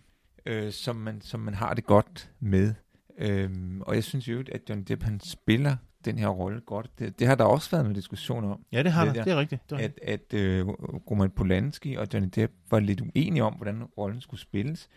øh, 0.45 0.71
som, 0.71 0.95
man, 0.95 1.21
som 1.21 1.39
man 1.39 1.53
har 1.53 1.73
det 1.73 1.85
godt 1.85 2.31
med. 2.39 2.73
Øhm, 3.17 3.81
og 3.81 3.95
jeg 3.95 4.03
synes 4.03 4.27
jo, 4.27 4.43
at 4.51 4.61
John 4.69 4.83
Depp 4.83 5.03
han 5.03 5.19
spiller 5.19 5.75
den 6.05 6.17
her 6.17 6.27
rolle 6.27 6.61
godt. 6.61 6.99
Det, 6.99 7.19
det 7.19 7.27
har 7.27 7.35
der 7.35 7.43
også 7.43 7.71
været 7.71 7.85
en 7.85 7.93
diskussion 7.93 8.43
om. 8.43 8.65
Ja, 8.71 8.83
det 8.83 8.91
har 8.91 9.05
der. 9.05 9.23
Det 9.23 9.33
er 9.33 9.39
rigtigt. 9.39 9.69
Det 9.69 9.75
er 9.75 9.83
rigtigt. 9.83 9.99
At, 10.03 10.33
at 10.33 10.39
øh, 10.39 10.67
Roman 11.11 11.29
Polanski 11.29 11.95
og 11.95 12.07
Johnny 12.13 12.29
Depp 12.35 12.53
var 12.69 12.79
lidt 12.79 13.01
uenige 13.01 13.43
om, 13.43 13.53
hvordan 13.53 13.83
rollen 13.83 14.21
skulle 14.21 14.41
spilles. 14.41 14.89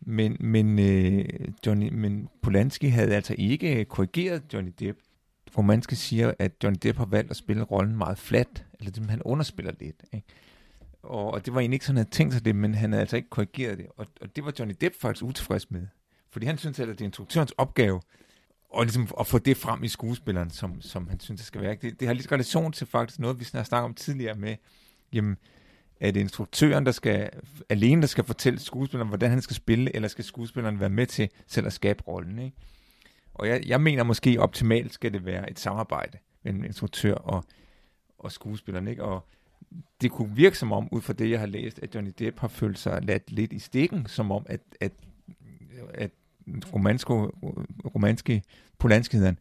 Men, 0.00 0.36
men, 0.40 0.78
øh, 0.78 1.24
Johnny, 1.66 1.88
men 1.92 2.28
Polanski 2.42 2.88
havde 2.88 3.14
altså 3.14 3.34
ikke 3.38 3.80
øh, 3.80 3.84
korrigeret 3.84 4.42
Johnny 4.52 4.72
Depp. 4.80 4.98
Romanske 5.58 5.96
siger, 5.96 6.32
at 6.38 6.52
Johnny 6.64 6.78
Depp 6.82 6.98
har 6.98 7.06
valgt 7.06 7.30
at 7.30 7.36
spille 7.36 7.62
rollen 7.62 7.96
meget 7.96 8.18
flat, 8.18 8.64
eller 8.78 8.90
det, 8.90 9.10
han 9.10 9.22
underspiller 9.22 9.72
lidt. 9.80 10.04
Ikke? 10.12 10.26
Og, 11.02 11.30
og 11.30 11.46
det 11.46 11.54
var 11.54 11.60
egentlig 11.60 11.76
ikke 11.76 11.86
sådan, 11.86 11.96
han 11.96 12.04
havde 12.04 12.16
tænkt 12.16 12.34
sig 12.34 12.44
det, 12.44 12.56
men 12.56 12.74
han 12.74 12.92
havde 12.92 13.00
altså 13.00 13.16
ikke 13.16 13.28
korrigeret 13.28 13.78
det. 13.78 13.86
Og, 13.96 14.06
og 14.20 14.36
det 14.36 14.44
var 14.44 14.52
Johnny 14.58 14.74
Depp 14.80 14.94
faktisk 15.00 15.24
utilfreds 15.24 15.70
med. 15.70 15.86
Fordi 16.30 16.46
han 16.46 16.58
synes, 16.58 16.78
altså, 16.78 16.92
at 16.92 16.98
det 16.98 17.04
er 17.04 17.08
instruktørens 17.08 17.52
opgave 17.52 18.00
og 18.70 18.84
ligesom 18.84 19.08
at 19.20 19.26
få 19.26 19.38
det 19.38 19.56
frem 19.56 19.84
i 19.84 19.88
skuespilleren, 19.88 20.50
som, 20.50 20.80
som 20.80 21.08
han 21.08 21.20
synes, 21.20 21.40
det 21.40 21.46
skal 21.46 21.60
være. 21.60 21.76
Det, 21.82 22.00
det 22.00 22.08
har 22.08 22.14
lidt 22.14 22.32
relation 22.32 22.72
til 22.72 22.86
faktisk 22.86 23.18
noget, 23.18 23.40
vi 23.40 23.46
har 23.52 23.62
snakket 23.62 23.84
om 23.84 23.94
tidligere 23.94 24.34
med, 24.34 24.56
jamen, 25.12 25.36
er 26.00 26.10
det 26.10 26.20
instruktøren, 26.20 26.86
der 26.86 26.92
skal, 26.92 27.30
alene 27.68 28.02
der 28.02 28.08
skal 28.08 28.24
fortælle 28.24 28.58
skuespilleren, 28.58 29.08
hvordan 29.08 29.30
han 29.30 29.42
skal 29.42 29.56
spille, 29.56 29.96
eller 29.96 30.08
skal 30.08 30.24
skuespilleren 30.24 30.80
være 30.80 30.88
med 30.88 31.06
til 31.06 31.28
selv 31.46 31.66
at 31.66 31.72
skabe 31.72 32.02
rollen, 32.08 32.38
ikke? 32.38 32.56
Og 33.34 33.48
jeg, 33.48 33.66
jeg 33.66 33.80
mener 33.80 34.02
måske 34.02 34.40
optimalt 34.40 34.94
skal 34.94 35.12
det 35.12 35.24
være 35.24 35.50
et 35.50 35.58
samarbejde 35.58 36.18
mellem 36.42 36.64
instruktør 36.64 37.14
og, 37.14 37.44
og 38.18 38.32
skuespilleren, 38.32 38.88
ikke? 38.88 39.04
Og 39.04 39.28
det 40.00 40.10
kunne 40.10 40.36
virke 40.36 40.58
som 40.58 40.72
om, 40.72 40.88
ud 40.92 41.00
fra 41.00 41.12
det, 41.12 41.30
jeg 41.30 41.40
har 41.40 41.46
læst, 41.46 41.78
at 41.82 41.94
Johnny 41.94 42.12
Depp 42.18 42.38
har 42.38 42.48
følt 42.48 42.78
sig 42.78 43.02
ladt 43.02 43.32
lidt 43.32 43.52
i 43.52 43.58
stikken, 43.58 44.06
som 44.06 44.32
om, 44.32 44.46
at, 44.48 44.60
at, 44.80 44.92
at 45.94 46.10
romansko, 46.74 47.26
romanske 47.94 48.42
Polanski 48.78 49.16
hedder 49.16 49.34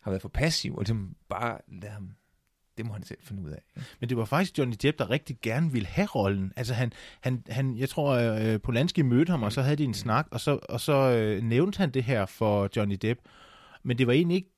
har 0.00 0.10
været 0.10 0.22
for 0.22 0.28
passiv, 0.28 0.74
og 0.74 0.80
ligesom 0.80 1.16
bare 1.28 1.58
lade 1.68 1.92
ham 1.92 2.10
det 2.78 2.86
må 2.86 2.92
han 2.92 3.02
selv 3.02 3.18
finde 3.22 3.42
ud 3.42 3.50
af. 3.50 3.62
Men 4.00 4.08
det 4.08 4.16
var 4.16 4.24
faktisk 4.24 4.58
Johnny 4.58 4.76
Depp, 4.82 4.98
der 4.98 5.10
rigtig 5.10 5.36
gerne 5.42 5.72
ville 5.72 5.88
have 5.88 6.06
rollen. 6.06 6.52
Altså 6.56 6.74
han, 6.74 6.92
han, 7.20 7.42
han 7.48 7.76
jeg 7.76 7.88
tror, 7.88 8.10
øh, 8.10 8.52
øh, 8.52 8.60
Polanski 8.60 9.02
mødte 9.02 9.30
ham, 9.30 9.42
og 9.42 9.52
så 9.52 9.62
havde 9.62 9.76
de 9.76 9.84
en 9.84 9.94
snak, 9.94 10.26
og 10.30 10.40
så, 10.40 10.58
og 10.68 10.80
så 10.80 10.92
øh, 10.92 11.42
nævnte 11.42 11.78
han 11.78 11.90
det 11.90 12.04
her 12.04 12.26
for 12.26 12.68
Johnny 12.76 12.98
Depp. 13.02 13.20
Men 13.82 13.98
det 13.98 14.06
var 14.06 14.12
egentlig 14.12 14.36
ikke 14.36 14.50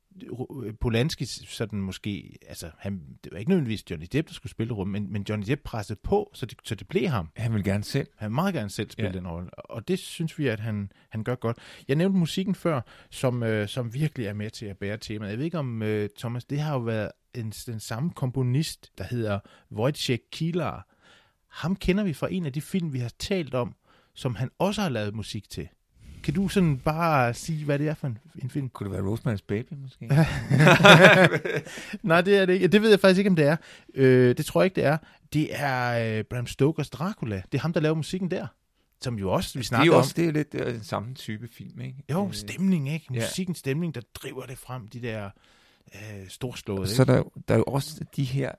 Polanski 0.81 1.25
sådan 1.25 1.81
måske, 1.81 2.39
altså 2.49 2.71
han, 2.79 3.01
det 3.25 3.33
var 3.33 3.39
ikke 3.39 3.49
nødvendigvis 3.49 3.91
Johnny 3.91 4.07
Depp, 4.13 4.29
der 4.29 4.35
skulle 4.35 4.51
spille 4.51 4.75
rum, 4.75 4.89
men, 4.89 5.13
men 5.13 5.27
Johnny 5.29 5.47
Depp 5.47 5.63
pressede 5.63 5.99
på, 6.03 6.31
så 6.35 6.47
det, 6.47 6.59
så 6.65 6.75
det 6.75 6.89
blev 6.89 7.09
ham. 7.09 7.29
Han 7.37 7.55
vil 7.55 7.65
gerne 7.65 7.85
selv. 7.85 8.09
Han 8.17 8.31
vil 8.31 8.35
meget 8.35 8.55
gerne 8.55 8.71
selv 8.71 8.91
spille 8.91 9.11
ja. 9.11 9.17
den 9.17 9.29
rolle, 9.29 9.51
og 9.51 9.89
det 9.89 9.99
synes 9.99 10.39
vi, 10.39 10.49
at 10.49 10.61
han, 10.61 10.93
han 11.09 11.25
gør 11.25 11.35
godt. 11.35 11.59
Jeg 11.89 11.97
nævnte 11.97 12.19
musikken 12.19 12.55
før, 12.55 12.81
som, 13.11 13.43
øh, 13.43 13.69
som 13.69 13.95
virkelig 13.95 14.27
er 14.27 14.33
med 14.33 14.51
til 14.51 14.67
at 14.67 14.79
bære 14.79 14.97
temaet. 14.97 15.31
Jeg 15.31 15.39
ved 15.39 15.45
ikke 15.45 15.59
om, 15.59 15.83
øh, 15.83 16.09
Thomas, 16.19 16.45
det 16.45 16.61
har 16.61 16.73
jo 16.73 16.81
været 16.81 17.11
en, 17.35 17.51
den 17.51 17.81
samme 17.81 18.11
komponist, 18.11 18.93
der 18.99 19.05
hedder 19.05 19.41
Wojciech 19.73 20.23
Kilar. 20.33 20.87
Ham 21.49 21.77
kender 21.77 22.05
vi 22.05 22.13
fra 22.13 22.33
en 22.33 22.47
af 22.47 22.53
de 22.53 22.61
film, 22.61 22.93
vi 22.93 22.99
har 22.99 23.13
talt 23.19 23.55
om, 23.55 23.75
som 24.15 24.35
han 24.35 24.51
også 24.59 24.83
har 24.83 24.89
lavet 24.89 25.15
musik 25.15 25.51
til. 25.51 25.69
Kan 26.23 26.35
du 26.35 26.49
sådan 26.49 26.79
bare 26.79 27.35
sige, 27.35 27.65
hvad 27.65 27.79
det 27.79 27.89
er 27.89 27.95
for 27.95 28.07
en, 28.07 28.19
en 28.43 28.51
film? 28.51 28.69
Kunne 28.69 28.91
det 28.91 29.05
være 29.05 29.15
Rosemary's 29.15 29.45
Baby, 29.47 29.73
måske? 29.83 30.07
Nej, 32.09 32.21
det 32.21 32.39
er 32.39 32.47
det 32.47 32.53
ikke. 32.53 32.69
Det 32.69 32.83
ved 32.83 32.91
jeg 32.91 33.01
faktisk 33.01 33.19
ikke, 33.19 33.31
om 33.31 33.37
det 33.37 33.47
er. 33.47 33.57
Øh, 33.95 34.37
det 34.37 34.47
tror 34.47 34.63
jeg 34.63 34.65
ikke, 34.65 34.77
det 34.77 34.85
er. 34.85 34.99
Det 35.33 35.49
er 35.61 36.19
øh, 36.19 36.25
Bram 36.25 36.47
Stokers 36.47 36.91
Dracula. 36.91 37.43
Det 37.53 37.59
er 37.59 37.63
ham, 37.63 37.73
der 37.73 37.81
laver 37.81 37.95
musikken 37.95 38.31
der. 38.31 38.47
Som 39.03 39.19
jo 39.19 39.33
også, 39.33 39.59
vi 39.59 39.65
snakker 39.65 39.85
det 39.85 39.93
er 39.93 39.97
om. 39.97 39.99
også, 39.99 40.15
Det 40.17 40.29
er 40.29 40.33
lidt 40.33 40.55
øh, 40.55 40.75
den 40.75 40.85
samme 40.85 41.15
type 41.15 41.49
film, 41.53 41.81
ikke? 41.81 42.05
Jo, 42.11 42.27
øh, 42.27 42.33
stemning, 42.33 42.93
ikke? 42.93 43.07
Musikken, 43.11 43.55
ja. 43.55 43.59
stemning, 43.59 43.95
der 43.95 44.01
driver 44.15 44.47
det 44.47 44.59
frem, 44.59 44.89
de 44.89 45.03
der 45.03 45.31
øh, 45.95 46.29
storslåede. 46.29 46.89
Så 46.89 47.05
der, 47.05 47.23
der 47.49 47.55
er 47.55 47.59
jo 47.59 47.65
også 47.65 48.05
de 48.17 48.25
her 48.25 48.53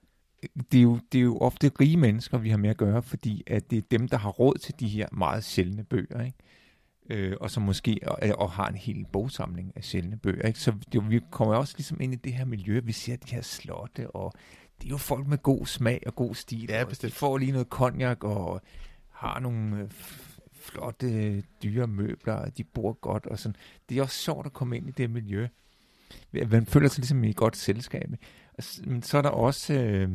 det 0.72 0.78
er, 0.78 0.82
jo, 0.82 1.00
det 1.12 1.18
er 1.18 1.24
jo 1.24 1.38
ofte 1.38 1.72
rige 1.80 1.98
mennesker, 1.98 2.38
vi 2.38 2.50
har 2.50 2.58
med 2.58 2.70
at 2.70 2.78
gøre, 2.78 3.02
fordi 3.02 3.44
at 3.48 3.72
det 3.72 3.78
er 3.78 3.82
dem, 3.92 4.08
der 4.08 4.18
har 4.18 4.30
råd 4.30 4.58
til 4.58 4.74
de 4.80 4.88
her 4.88 5.08
meget 5.12 5.44
sjældne 5.44 5.84
bøger. 5.84 6.22
Ikke? 6.26 6.38
Øh, 7.10 7.38
og 7.42 7.52
som 7.52 7.64
måske 7.64 8.00
og, 8.08 8.18
og 8.38 8.52
har 8.52 8.68
en 8.68 8.76
hel 8.76 9.06
bogsamling 9.14 9.72
af 9.76 9.84
sjældne 9.84 10.18
bøger. 10.18 10.48
Ikke? 10.48 10.60
Så 10.60 10.74
det, 10.94 11.10
vi 11.10 11.20
kommer 11.32 11.56
også 11.56 11.74
ligesom 11.78 12.02
ind 12.02 12.14
i 12.14 12.16
det 12.16 12.34
her 12.34 12.46
miljø, 12.46 12.80
vi 12.84 12.92
ser 12.92 13.16
de 13.16 13.36
her 13.36 13.42
slotte, 13.42 14.12
og 14.12 14.34
det 14.78 14.86
er 14.86 14.90
jo 14.90 14.98
folk 14.98 15.28
med 15.28 15.38
god 15.38 15.66
smag 15.66 16.04
og 16.06 16.16
god 16.16 16.36
stil. 16.36 16.66
Ja, 16.70 16.84
bestemt. 16.84 17.14
De 17.14 17.18
får 17.18 17.38
lige 17.38 17.52
noget 17.52 17.70
konjak 17.70 18.24
og 18.24 18.62
har 19.10 19.40
nogle 19.40 19.78
øh, 19.78 19.90
flotte, 20.54 21.42
dyre 21.42 21.88
møbler, 21.88 22.34
og 22.34 22.58
de 22.58 22.64
bor 22.64 22.94
godt 22.94 23.26
og 23.26 23.40
sådan. 23.40 23.56
Det 23.90 23.98
er 23.98 24.02
også 24.02 24.18
sjovt 24.18 24.46
at 24.46 24.54
komme 24.54 24.78
ind 24.78 24.88
i 24.88 24.92
det 24.92 25.10
miljø. 25.10 25.48
Man 26.32 26.66
føler 26.66 26.88
sig 26.88 27.00
ligesom 27.00 27.24
i 27.24 27.30
et 27.30 27.36
godt 27.36 27.58
selskab. 27.58 28.10
Men 28.84 29.04
så 29.04 29.18
er 29.18 29.22
der 29.22 29.30
også... 29.30 29.74
Øh, 29.74 30.10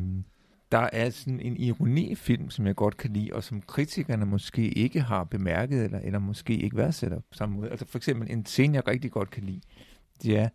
der 0.71 0.89
er 0.93 1.09
sådan 1.09 1.39
en 1.39 1.57
ironi-film, 1.57 2.49
som 2.49 2.67
jeg 2.67 2.75
godt 2.75 2.97
kan 2.97 3.13
lide, 3.13 3.33
og 3.33 3.43
som 3.43 3.61
kritikerne 3.61 4.25
måske 4.25 4.69
ikke 4.69 5.01
har 5.01 5.23
bemærket, 5.23 5.83
eller, 5.83 5.99
eller 5.99 6.19
måske 6.19 6.57
ikke 6.57 6.77
værdsætter 6.77 7.19
på 7.19 7.33
samme 7.33 7.55
måde. 7.55 7.69
Altså 7.69 7.85
for 7.85 7.97
eksempel 7.97 8.31
en 8.31 8.45
scene, 8.45 8.75
jeg 8.75 8.87
rigtig 8.87 9.11
godt 9.11 9.31
kan 9.31 9.43
lide, 9.43 9.61
det 10.23 10.37
er 10.37 10.49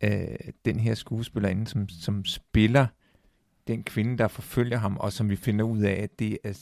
øh, 0.00 0.52
den 0.64 0.80
her 0.80 0.94
skuespillerinde, 0.94 1.66
som, 1.66 1.88
som 1.88 2.24
spiller 2.24 2.86
den 3.66 3.82
kvinde, 3.82 4.18
der 4.18 4.28
forfølger 4.28 4.78
ham, 4.78 4.96
og 4.96 5.12
som 5.12 5.30
vi 5.30 5.36
finder 5.36 5.64
ud 5.64 5.80
af, 5.80 5.92
at 6.02 6.18
det 6.18 6.38
er, 6.44 6.58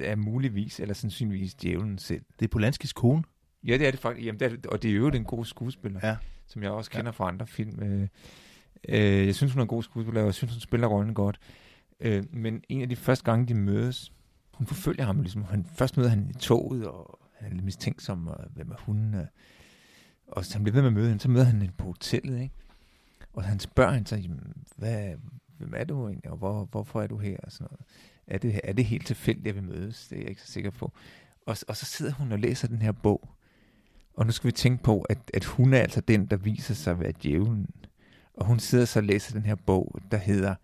er 0.00 0.16
muligvis, 0.16 0.80
eller 0.80 0.94
sandsynligvis 0.94 1.54
djævlen 1.54 1.98
selv. 1.98 2.22
Det 2.38 2.44
er 2.44 2.48
Polanskis 2.48 2.92
kone? 2.92 3.22
Ja, 3.66 3.78
det 3.78 3.86
er 3.86 3.90
det 3.90 4.00
faktisk. 4.00 4.26
Jamen, 4.26 4.40
det 4.40 4.52
er, 4.52 4.68
og 4.68 4.82
det 4.82 4.90
er 4.90 4.94
jo 4.94 5.10
den 5.10 5.24
gode 5.24 5.46
skuespiller, 5.46 6.00
ja. 6.02 6.16
som 6.46 6.62
jeg 6.62 6.70
også 6.70 6.90
kender 6.90 7.06
ja. 7.06 7.10
fra 7.10 7.28
andre 7.28 7.46
film. 7.46 7.82
Øh, 7.82 8.08
øh, 8.88 9.26
jeg 9.26 9.34
synes, 9.34 9.52
hun 9.52 9.60
er 9.60 9.62
en 9.62 9.68
god 9.68 9.82
skuespiller, 9.82 10.20
og 10.20 10.26
jeg 10.26 10.34
synes, 10.34 10.52
hun 10.52 10.60
spiller 10.60 10.86
rollen 10.86 11.14
godt. 11.14 11.38
Øh, 11.42 11.71
Øh, 12.00 12.24
men 12.30 12.62
en 12.68 12.82
af 12.82 12.88
de 12.88 12.96
første 12.96 13.24
gange, 13.24 13.46
de 13.46 13.54
mødes, 13.54 14.12
hun 14.54 14.66
forfølger 14.66 15.04
ham 15.04 15.20
ligesom. 15.20 15.44
Han, 15.44 15.66
først 15.74 15.96
møder 15.96 16.08
han 16.08 16.30
i 16.30 16.32
toget, 16.32 16.86
og 16.86 17.18
han 17.34 17.50
er 17.50 17.54
lidt 17.54 17.64
mistænksom, 17.64 18.26
og 18.26 18.44
hvem 18.54 18.70
er 18.70 18.76
hun? 18.78 19.14
Og, 19.14 19.26
og 20.26 20.44
så 20.44 20.54
han 20.54 20.62
bliver 20.62 20.74
ved 20.74 20.82
med 20.82 20.88
at 20.88 20.94
møde 20.94 21.08
hende, 21.08 21.22
så 21.22 21.30
møder 21.30 21.44
han 21.44 21.60
hende 21.60 21.74
på 21.78 21.84
hotellet, 21.84 22.40
ikke? 22.40 22.54
Og 23.32 23.44
han 23.44 23.58
spørger 23.58 23.92
hende 23.92 24.08
så, 24.08 24.16
jamen, 24.16 24.52
hvad, 24.76 25.14
hvem 25.58 25.74
er 25.76 25.84
du 25.84 26.06
egentlig, 26.06 26.30
og 26.30 26.36
hvor, 26.36 26.64
hvorfor 26.64 27.02
er 27.02 27.06
du 27.06 27.18
her? 27.18 27.36
Og 27.42 27.52
sådan 27.52 27.68
noget. 27.70 27.86
Er, 28.26 28.38
det, 28.38 28.60
er 28.64 28.72
det 28.72 28.84
helt 28.84 29.06
tilfældigt, 29.06 29.48
at 29.48 29.54
vi 29.54 29.60
mødes? 29.60 30.08
Det 30.08 30.16
er 30.16 30.22
jeg 30.22 30.30
ikke 30.30 30.42
så 30.42 30.52
sikker 30.52 30.70
på. 30.70 30.92
Og, 31.46 31.56
og 31.68 31.76
så 31.76 31.84
sidder 31.84 32.12
hun 32.12 32.32
og 32.32 32.38
læser 32.38 32.68
den 32.68 32.82
her 32.82 32.92
bog. 32.92 33.28
Og 34.14 34.26
nu 34.26 34.32
skal 34.32 34.46
vi 34.46 34.52
tænke 34.52 34.82
på, 34.82 35.00
at, 35.00 35.18
at 35.34 35.44
hun 35.44 35.74
er 35.74 35.78
altså 35.78 36.00
den, 36.00 36.26
der 36.26 36.36
viser 36.36 36.74
sig 36.74 36.90
at 36.90 37.00
være 37.00 37.12
djævlen. 37.22 37.66
Og 38.34 38.46
hun 38.46 38.58
sidder 38.58 38.84
så 38.84 38.98
og 38.98 39.02
læser 39.02 39.34
den 39.34 39.46
her 39.46 39.54
bog, 39.54 39.98
der 40.10 40.16
hedder 40.16 40.54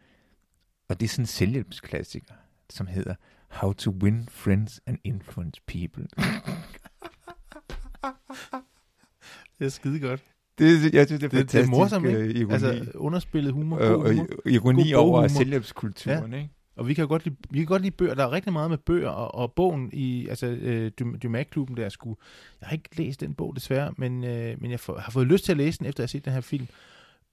og 0.88 1.00
det 1.00 1.06
er 1.06 1.10
sådan 1.10 1.22
en 1.22 1.26
selvhjælpsklassiker, 1.26 2.34
som 2.70 2.86
hedder 2.86 3.14
How 3.48 3.72
to 3.72 3.90
Win 4.02 4.28
Friends 4.30 4.80
and 4.86 4.98
Influence 5.04 5.60
People. 5.66 6.08
det 9.58 9.64
er 9.64 9.68
skide 9.68 10.00
godt. 10.00 10.22
Det, 10.58 10.94
jeg 10.94 11.06
synes, 11.06 11.20
det 11.20 11.26
er 11.26 11.28
det, 11.28 11.30
fantastisk. 11.30 11.52
Det 11.52 11.64
er 11.64 11.66
morsomt, 11.66 12.06
ikke? 12.06 12.18
Øh, 12.18 12.30
ironi. 12.30 12.52
Altså, 12.52 12.90
underspillet 12.94 13.52
humor, 13.52 13.76
god 13.76 14.10
humor. 14.10 14.26
Og 14.44 14.50
ironi 14.50 14.90
god 14.92 15.00
over 15.00 15.28
selvhjælpskulturen, 15.28 16.32
ja. 16.32 16.38
ikke? 16.38 16.50
Og 16.76 16.88
vi 16.88 16.94
kan 16.94 17.08
godt 17.08 17.24
lide, 17.24 17.36
vi 17.50 17.58
kan 17.58 17.66
godt 17.66 17.82
lide 17.82 17.96
bøger. 17.96 18.14
Der 18.14 18.26
er 18.26 18.32
rigtig 18.32 18.52
meget 18.52 18.70
med 18.70 18.78
bøger, 18.78 19.08
og, 19.08 19.34
og 19.34 19.52
bogen 19.52 19.90
i 19.92 20.28
altså, 20.28 20.46
øh, 20.46 20.90
Dumas-klubben 21.22 21.76
der 21.76 21.88
skulle... 21.88 22.16
Jeg 22.60 22.68
har 22.68 22.74
ikke 22.74 22.96
læst 22.96 23.20
den 23.20 23.34
bog 23.34 23.54
desværre, 23.54 23.94
men, 23.96 24.24
øh, 24.24 24.60
men 24.60 24.70
jeg 24.70 24.80
får, 24.80 24.98
har 24.98 25.10
fået 25.10 25.26
lyst 25.26 25.44
til 25.44 25.52
at 25.52 25.58
læse 25.58 25.78
den, 25.78 25.86
efter 25.86 26.02
jeg 26.02 26.06
har 26.06 26.08
set 26.08 26.24
den 26.24 26.32
her 26.32 26.40
film 26.40 26.66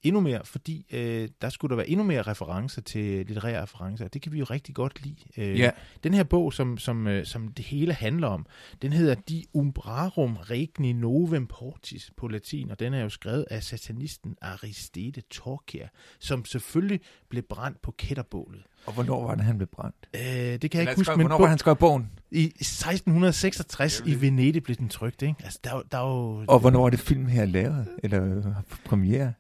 endnu 0.04 0.22
mere, 0.22 0.42
fordi 0.44 0.86
øh, 0.92 1.30
der 1.42 1.50
skulle 1.50 1.70
der 1.70 1.76
være 1.76 1.90
endnu 1.90 2.04
mere 2.04 2.22
referencer 2.22 2.82
til 2.82 3.26
litterære 3.26 3.62
referencer. 3.62 4.08
Det 4.08 4.22
kan 4.22 4.32
vi 4.32 4.40
jo 4.40 4.46
rigtig 4.46 4.76
godt 4.76 5.04
lide. 5.04 5.16
Øh, 5.38 5.60
ja. 5.60 5.72
Den 6.04 6.14
her 6.14 6.24
bog, 6.24 6.54
som, 6.54 6.78
som, 6.78 7.08
øh, 7.08 7.26
som 7.26 7.48
det 7.48 7.66
hele 7.66 7.94
handler 7.94 8.28
om, 8.28 8.46
den 8.82 8.94
hedder 8.94 9.16
De 9.16 9.44
Umbrarum 9.54 10.38
Regni 10.38 10.94
Novem 10.94 11.48
Portis 11.48 12.12
på 12.18 12.28
latin, 12.28 12.72
og 12.72 12.80
den 12.80 12.94
er 12.94 13.02
jo 13.02 13.10
skrevet 13.10 13.46
af 13.52 13.64
satanisten 13.64 14.36
Aristide 14.42 15.22
Torquia, 15.22 15.88
som 16.20 16.46
selvfølgelig 16.46 17.00
blev 17.30 17.44
brændt 17.44 17.82
på 17.82 17.92
kætterbålet. 17.98 18.64
Og 18.86 18.94
hvornår 18.94 19.28
var 19.28 19.36
det, 19.36 19.44
han 19.44 19.58
blev 19.58 19.68
brændt? 19.68 20.10
Øh, 20.16 20.22
det 20.22 20.72
kan 20.72 20.82
jeg 20.82 20.82
ikke 20.82 20.96
huske. 20.96 21.18
men 21.18 21.28
hvornår 21.28 21.40
var 21.40 21.48
han 21.48 21.58
skrevet 21.58 21.80
bogen? 21.80 22.10
I 22.32 22.46
1666 22.46 24.04
i 24.06 24.22
Venedig 24.22 24.64
blev 24.64 24.76
den 24.76 24.90
trykt, 24.90 25.22
ikke? 25.22 25.36
Altså, 25.44 25.60
der, 25.64 25.82
der 25.92 25.98
er 25.98 26.08
jo, 26.08 26.46
og 26.48 26.60
hvornår 26.60 26.82
var 26.82 26.90
det 26.90 27.00
film 27.00 27.26
her 27.26 27.46
lavet? 27.46 27.88
Eller 28.04 28.54
premiere? 28.86 29.34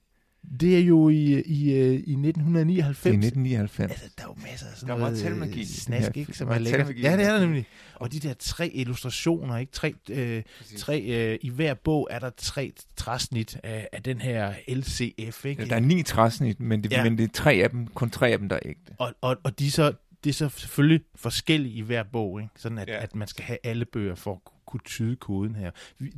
Det 0.60 0.78
er 0.78 0.80
jo 0.80 1.10
i, 1.10 1.42
i, 1.42 1.74
øh, 1.74 1.94
i 1.94 2.16
1999. 2.16 3.06
I 3.06 3.10
1999. 3.10 3.92
Altså, 3.92 4.06
der 4.18 4.24
er 4.24 4.28
jo 4.28 4.36
masser 4.52 4.68
af 4.68 4.78
sådan 4.78 4.96
der 4.96 5.00
noget 5.00 5.20
talmagi. 5.20 5.60
Øh, 5.60 5.66
snask, 5.66 6.18
ikke, 6.18 6.34
som 6.34 6.50
er 6.50 6.58
lækkert. 6.58 6.88
Ja, 7.02 7.18
det 7.18 7.26
er 7.26 7.32
der 7.32 7.40
nemlig. 7.40 7.66
Og 7.96 8.12
de 8.12 8.20
der 8.20 8.34
tre 8.40 8.68
illustrationer, 8.68 9.58
ikke? 9.58 9.72
Tre, 9.72 9.94
øh, 10.10 10.44
tre, 10.78 11.02
øh, 11.02 11.40
I 11.42 11.50
hver 11.50 11.74
bog 11.74 12.08
er 12.12 12.20
der 12.20 12.30
tre 12.38 12.74
træsnit 12.96 13.60
af, 13.64 13.90
af 13.92 14.04
den 14.04 14.22
her 14.22 14.54
LCF, 14.68 15.46
ikke? 15.46 15.64
Ja, 15.64 15.70
der 15.70 15.76
er 15.76 15.80
ni 15.80 16.04
træsnit, 16.04 16.60
men 16.60 16.84
det, 16.84 16.92
ja. 16.92 17.04
men 17.04 17.18
det 17.18 17.24
er 17.24 17.34
tre 17.34 17.54
af 17.54 17.70
dem, 17.70 17.88
kun 17.88 18.10
tre 18.10 18.30
af 18.30 18.40
dem, 18.40 18.50
der 18.50 18.56
er 18.56 18.60
ægte. 18.66 18.94
Og, 18.98 19.14
og, 19.22 19.38
og 19.44 19.60
de 19.60 19.72
så, 19.72 19.94
det 20.24 20.30
er 20.30 20.34
så 20.34 20.50
selvfølgelig 20.50 21.02
forskellige 21.16 21.76
i 21.76 21.82
hver 21.82 22.04
bog, 22.04 22.42
ikke? 22.42 22.54
Sådan 22.58 22.78
at, 22.78 22.88
ja. 22.88 23.04
at 23.04 23.16
man 23.16 23.28
skal 23.28 23.46
have 23.46 23.58
alle 23.64 23.86
bøger 23.86 24.16
for 24.16 24.32
at 24.32 24.44
kunne 24.76 24.86
tyde 24.86 25.16
koden 25.16 25.56
her. 25.56 25.72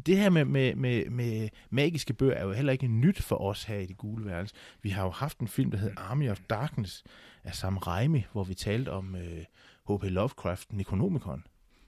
Det 0.06 0.18
her 0.18 0.30
med, 0.30 0.46
med, 0.46 0.76
med, 0.76 1.10
med 1.10 1.50
magiske 1.70 2.14
bøger 2.14 2.34
er 2.34 2.44
jo 2.44 2.52
heller 2.52 2.74
ikke 2.74 2.88
nyt 2.88 3.22
for 3.22 3.36
os 3.36 3.64
her 3.64 3.78
i 3.78 3.86
det 3.86 3.98
gule 3.98 4.26
værelse. 4.26 4.56
Vi 4.82 4.90
har 4.90 5.04
jo 5.04 5.10
haft 5.10 5.40
en 5.40 5.48
film, 5.48 5.72
der 5.72 5.78
hedder 5.78 5.96
Army 5.98 6.30
of 6.30 6.40
Darkness 6.50 7.04
af 7.44 7.56
Sam 7.56 7.78
Raimi, 7.78 8.26
hvor 8.32 8.44
vi 8.44 8.54
talte 8.54 8.90
om 8.90 9.16
øh, 9.16 9.44
H.P. 9.90 10.04
Lovecraft, 10.04 10.74
Necronomicon. 10.74 11.44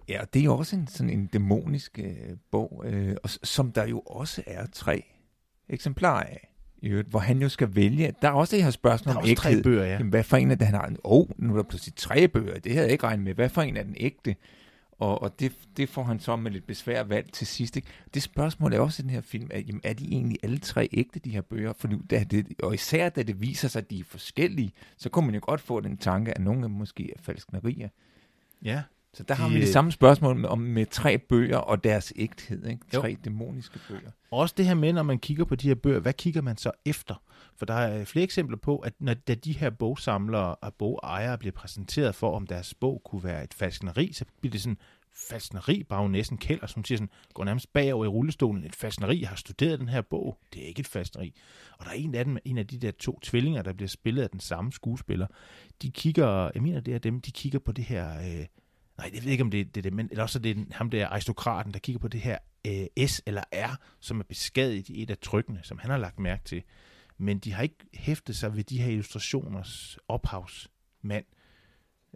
Ja, 0.09 0.21
det 0.33 0.39
er 0.39 0.43
jo 0.43 0.57
også 0.57 0.75
en, 0.75 0.87
sådan 0.87 1.09
en 1.09 1.25
dæmonisk 1.25 1.99
øh, 1.99 2.37
bog, 2.51 2.83
øh, 2.85 3.15
og, 3.23 3.29
som 3.29 3.71
der 3.71 3.87
jo 3.87 3.99
også 3.99 4.43
er 4.47 4.65
tre 4.73 5.03
eksemplarer 5.69 6.23
af. 6.23 6.49
I 6.81 6.87
øvrigt, 6.87 7.09
hvor 7.09 7.19
han 7.19 7.41
jo 7.41 7.49
skal 7.49 7.75
vælge. 7.75 8.13
Der 8.21 8.27
er 8.27 8.31
også 8.31 8.55
det 8.55 8.63
her 8.63 8.71
spørgsmål 8.71 9.15
om 9.15 9.23
ægthed. 9.25 9.35
tre 9.35 9.63
bøger, 9.63 9.83
ja. 9.83 9.91
Jamen, 9.91 10.09
hvad 10.09 10.23
for 10.23 10.37
en 10.37 10.51
af 10.51 10.57
det, 10.57 10.67
han 10.67 10.75
har? 10.75 10.87
Åh, 11.03 11.19
oh, 11.19 11.27
nu 11.37 11.53
er 11.53 11.55
der 11.57 11.69
pludselig 11.69 11.95
tre 11.95 12.27
bøger. 12.27 12.59
Det 12.59 12.71
havde 12.71 12.85
jeg 12.85 12.91
ikke 12.91 13.03
regnet 13.03 13.23
med. 13.23 13.33
Hvad 13.33 13.49
for 13.49 13.61
en 13.61 13.77
er 13.77 13.83
den 13.83 13.95
ægte? 13.97 14.35
Og, 14.99 15.21
og 15.21 15.39
det, 15.39 15.53
det 15.77 15.89
får 15.89 16.03
han 16.03 16.19
så 16.19 16.35
med 16.35 16.51
lidt 16.51 16.67
besvær 16.67 17.03
valgt 17.03 17.33
til 17.33 17.47
sidst. 17.47 17.75
Ikke? 17.75 17.87
Det 18.13 18.23
spørgsmål 18.23 18.73
er 18.73 18.79
også 18.79 19.01
i 19.01 19.03
den 19.03 19.09
her 19.09 19.21
film, 19.21 19.47
at, 19.51 19.67
jamen, 19.67 19.81
er 19.83 19.93
de 19.93 20.05
egentlig 20.05 20.37
alle 20.43 20.57
tre 20.57 20.89
ægte, 20.93 21.19
de 21.19 21.29
her 21.29 21.41
bøger? 21.41 21.73
For 21.73 21.87
nu, 21.87 22.01
da 22.09 22.23
det, 22.23 22.47
og 22.63 22.73
især 22.73 23.09
da 23.09 23.23
det 23.23 23.41
viser 23.41 23.67
sig, 23.67 23.79
at 23.79 23.89
de 23.89 23.99
er 23.99 24.03
forskellige, 24.03 24.71
så 24.97 25.09
kunne 25.09 25.25
man 25.25 25.35
jo 25.35 25.41
godt 25.43 25.61
få 25.61 25.79
den 25.79 25.97
tanke, 25.97 26.31
at 26.31 26.41
nogle 26.41 26.59
af 26.59 26.69
dem 26.69 26.77
måske 26.77 27.13
er 27.17 27.21
falsknerier. 27.21 27.89
Ja. 28.63 28.81
Så 29.13 29.23
der 29.23 29.35
de, 29.35 29.41
har 29.41 29.49
vi 29.49 29.61
det 29.61 29.67
samme 29.67 29.91
spørgsmål 29.91 30.35
med, 30.35 30.49
om 30.49 30.59
med 30.59 30.85
tre 30.85 31.17
bøger 31.17 31.57
og 31.57 31.83
deres 31.83 32.13
ægthed. 32.15 32.65
Ikke? 32.67 32.81
Tre 32.91 33.09
jo. 33.09 33.17
dæmoniske 33.23 33.79
bøger. 33.87 34.11
Også 34.31 34.55
det 34.57 34.65
her 34.65 34.73
med, 34.73 34.93
når 34.93 35.03
man 35.03 35.19
kigger 35.19 35.45
på 35.45 35.55
de 35.55 35.67
her 35.67 35.75
bøger, 35.75 35.99
hvad 35.99 36.13
kigger 36.13 36.41
man 36.41 36.57
så 36.57 36.71
efter? 36.85 37.21
For 37.59 37.65
der 37.65 37.73
er 37.73 38.05
flere 38.05 38.23
eksempler 38.23 38.57
på, 38.57 38.77
at 38.77 38.93
når 38.99 39.13
da 39.13 39.35
de 39.35 39.57
her 39.57 39.69
bogsamlere 39.69 40.55
og 40.55 40.73
bogejere 40.73 41.37
bliver 41.37 41.51
præsenteret 41.51 42.15
for, 42.15 42.35
om 42.35 42.47
deres 42.47 42.73
bog 42.73 43.01
kunne 43.05 43.23
være 43.23 43.43
et 43.43 43.53
falskneri, 43.53 44.13
så 44.13 44.25
bliver 44.41 44.51
det 44.51 44.61
sådan, 44.61 44.77
fastneri, 45.29 45.85
næsten 46.09 46.37
Keller, 46.37 46.67
som 46.67 46.85
siger 46.85 46.97
sådan, 46.97 47.09
går 47.33 47.43
nærmest 47.43 47.73
bagover 47.73 48.05
i 48.05 48.07
rullestolen, 48.07 48.63
et 48.63 48.75
falskneri, 48.75 49.21
jeg 49.21 49.29
har 49.29 49.35
studeret 49.35 49.79
den 49.79 49.89
her 49.89 50.01
bog, 50.01 50.39
det 50.53 50.63
er 50.63 50.67
ikke 50.67 50.79
et 50.79 50.87
falskneri. 50.87 51.33
Og 51.77 51.85
der 51.85 51.91
er 51.91 51.95
en 51.95 52.15
af 52.15 52.25
dem, 52.25 52.37
en 52.45 52.57
af 52.57 52.67
de 52.67 52.77
der 52.77 52.91
to 52.91 53.19
tvillinger, 53.23 53.61
der 53.61 53.73
bliver 53.73 53.89
spillet 53.89 54.23
af 54.23 54.29
den 54.29 54.39
samme 54.39 54.73
skuespiller, 54.73 55.27
de 55.81 55.91
kigger, 55.91 56.51
jeg 56.53 56.61
mener 56.61 56.79
det 56.79 56.93
er 56.95 56.99
dem, 56.99 57.21
de 57.21 57.31
kigger 57.31 57.59
på 57.59 57.71
det 57.71 57.83
her, 57.83 58.17
øh, 58.17 58.45
nej, 58.97 59.11
jeg 59.13 59.23
ved 59.23 59.31
ikke 59.31 59.43
om 59.43 59.51
det, 59.51 59.75
det 59.75 59.81
er 59.81 59.83
det, 59.83 59.93
men 59.93 60.07
eller 60.11 60.23
også 60.23 60.39
er 60.39 60.41
det 60.41 60.67
ham 60.71 60.89
der 60.89 61.07
aristokraten, 61.07 61.73
der 61.73 61.79
kigger 61.79 61.99
på 61.99 62.07
det 62.07 62.21
her 62.21 62.37
øh, 62.67 63.07
S 63.07 63.21
eller 63.25 63.43
R, 63.53 63.75
som 63.99 64.19
er 64.19 64.23
beskadiget 64.23 64.89
i 64.89 65.03
et 65.03 65.09
af 65.09 65.17
trykkene, 65.17 65.59
som 65.63 65.77
han 65.77 65.91
har 65.91 65.97
lagt 65.97 66.19
mærke 66.19 66.43
til. 66.43 66.63
Men 67.21 67.39
de 67.39 67.53
har 67.53 67.63
ikke 67.63 67.85
hæftet 67.93 68.35
sig 68.35 68.55
ved 68.55 68.63
de 68.63 68.81
her 68.81 68.91
illustrationers 68.91 69.97
ophavsmand. 70.07 71.25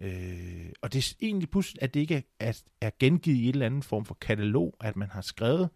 Øh, 0.02 0.70
og 0.82 0.94
det 0.94 1.00
er 1.00 1.16
egentlig 1.22 1.50
pludselig, 1.50 1.84
at 1.84 1.94
det 1.94 2.00
ikke 2.00 2.24
er, 2.40 2.62
er, 2.82 2.90
gengivet 3.00 3.38
i 3.38 3.50
et 3.50 3.54
eller 3.54 3.66
andet 3.66 3.86
form 3.86 4.06
for 4.06 4.18
katalog, 4.22 4.76
at 4.80 4.96
man 4.96 5.10
har 5.10 5.22
skrevet 5.22 5.70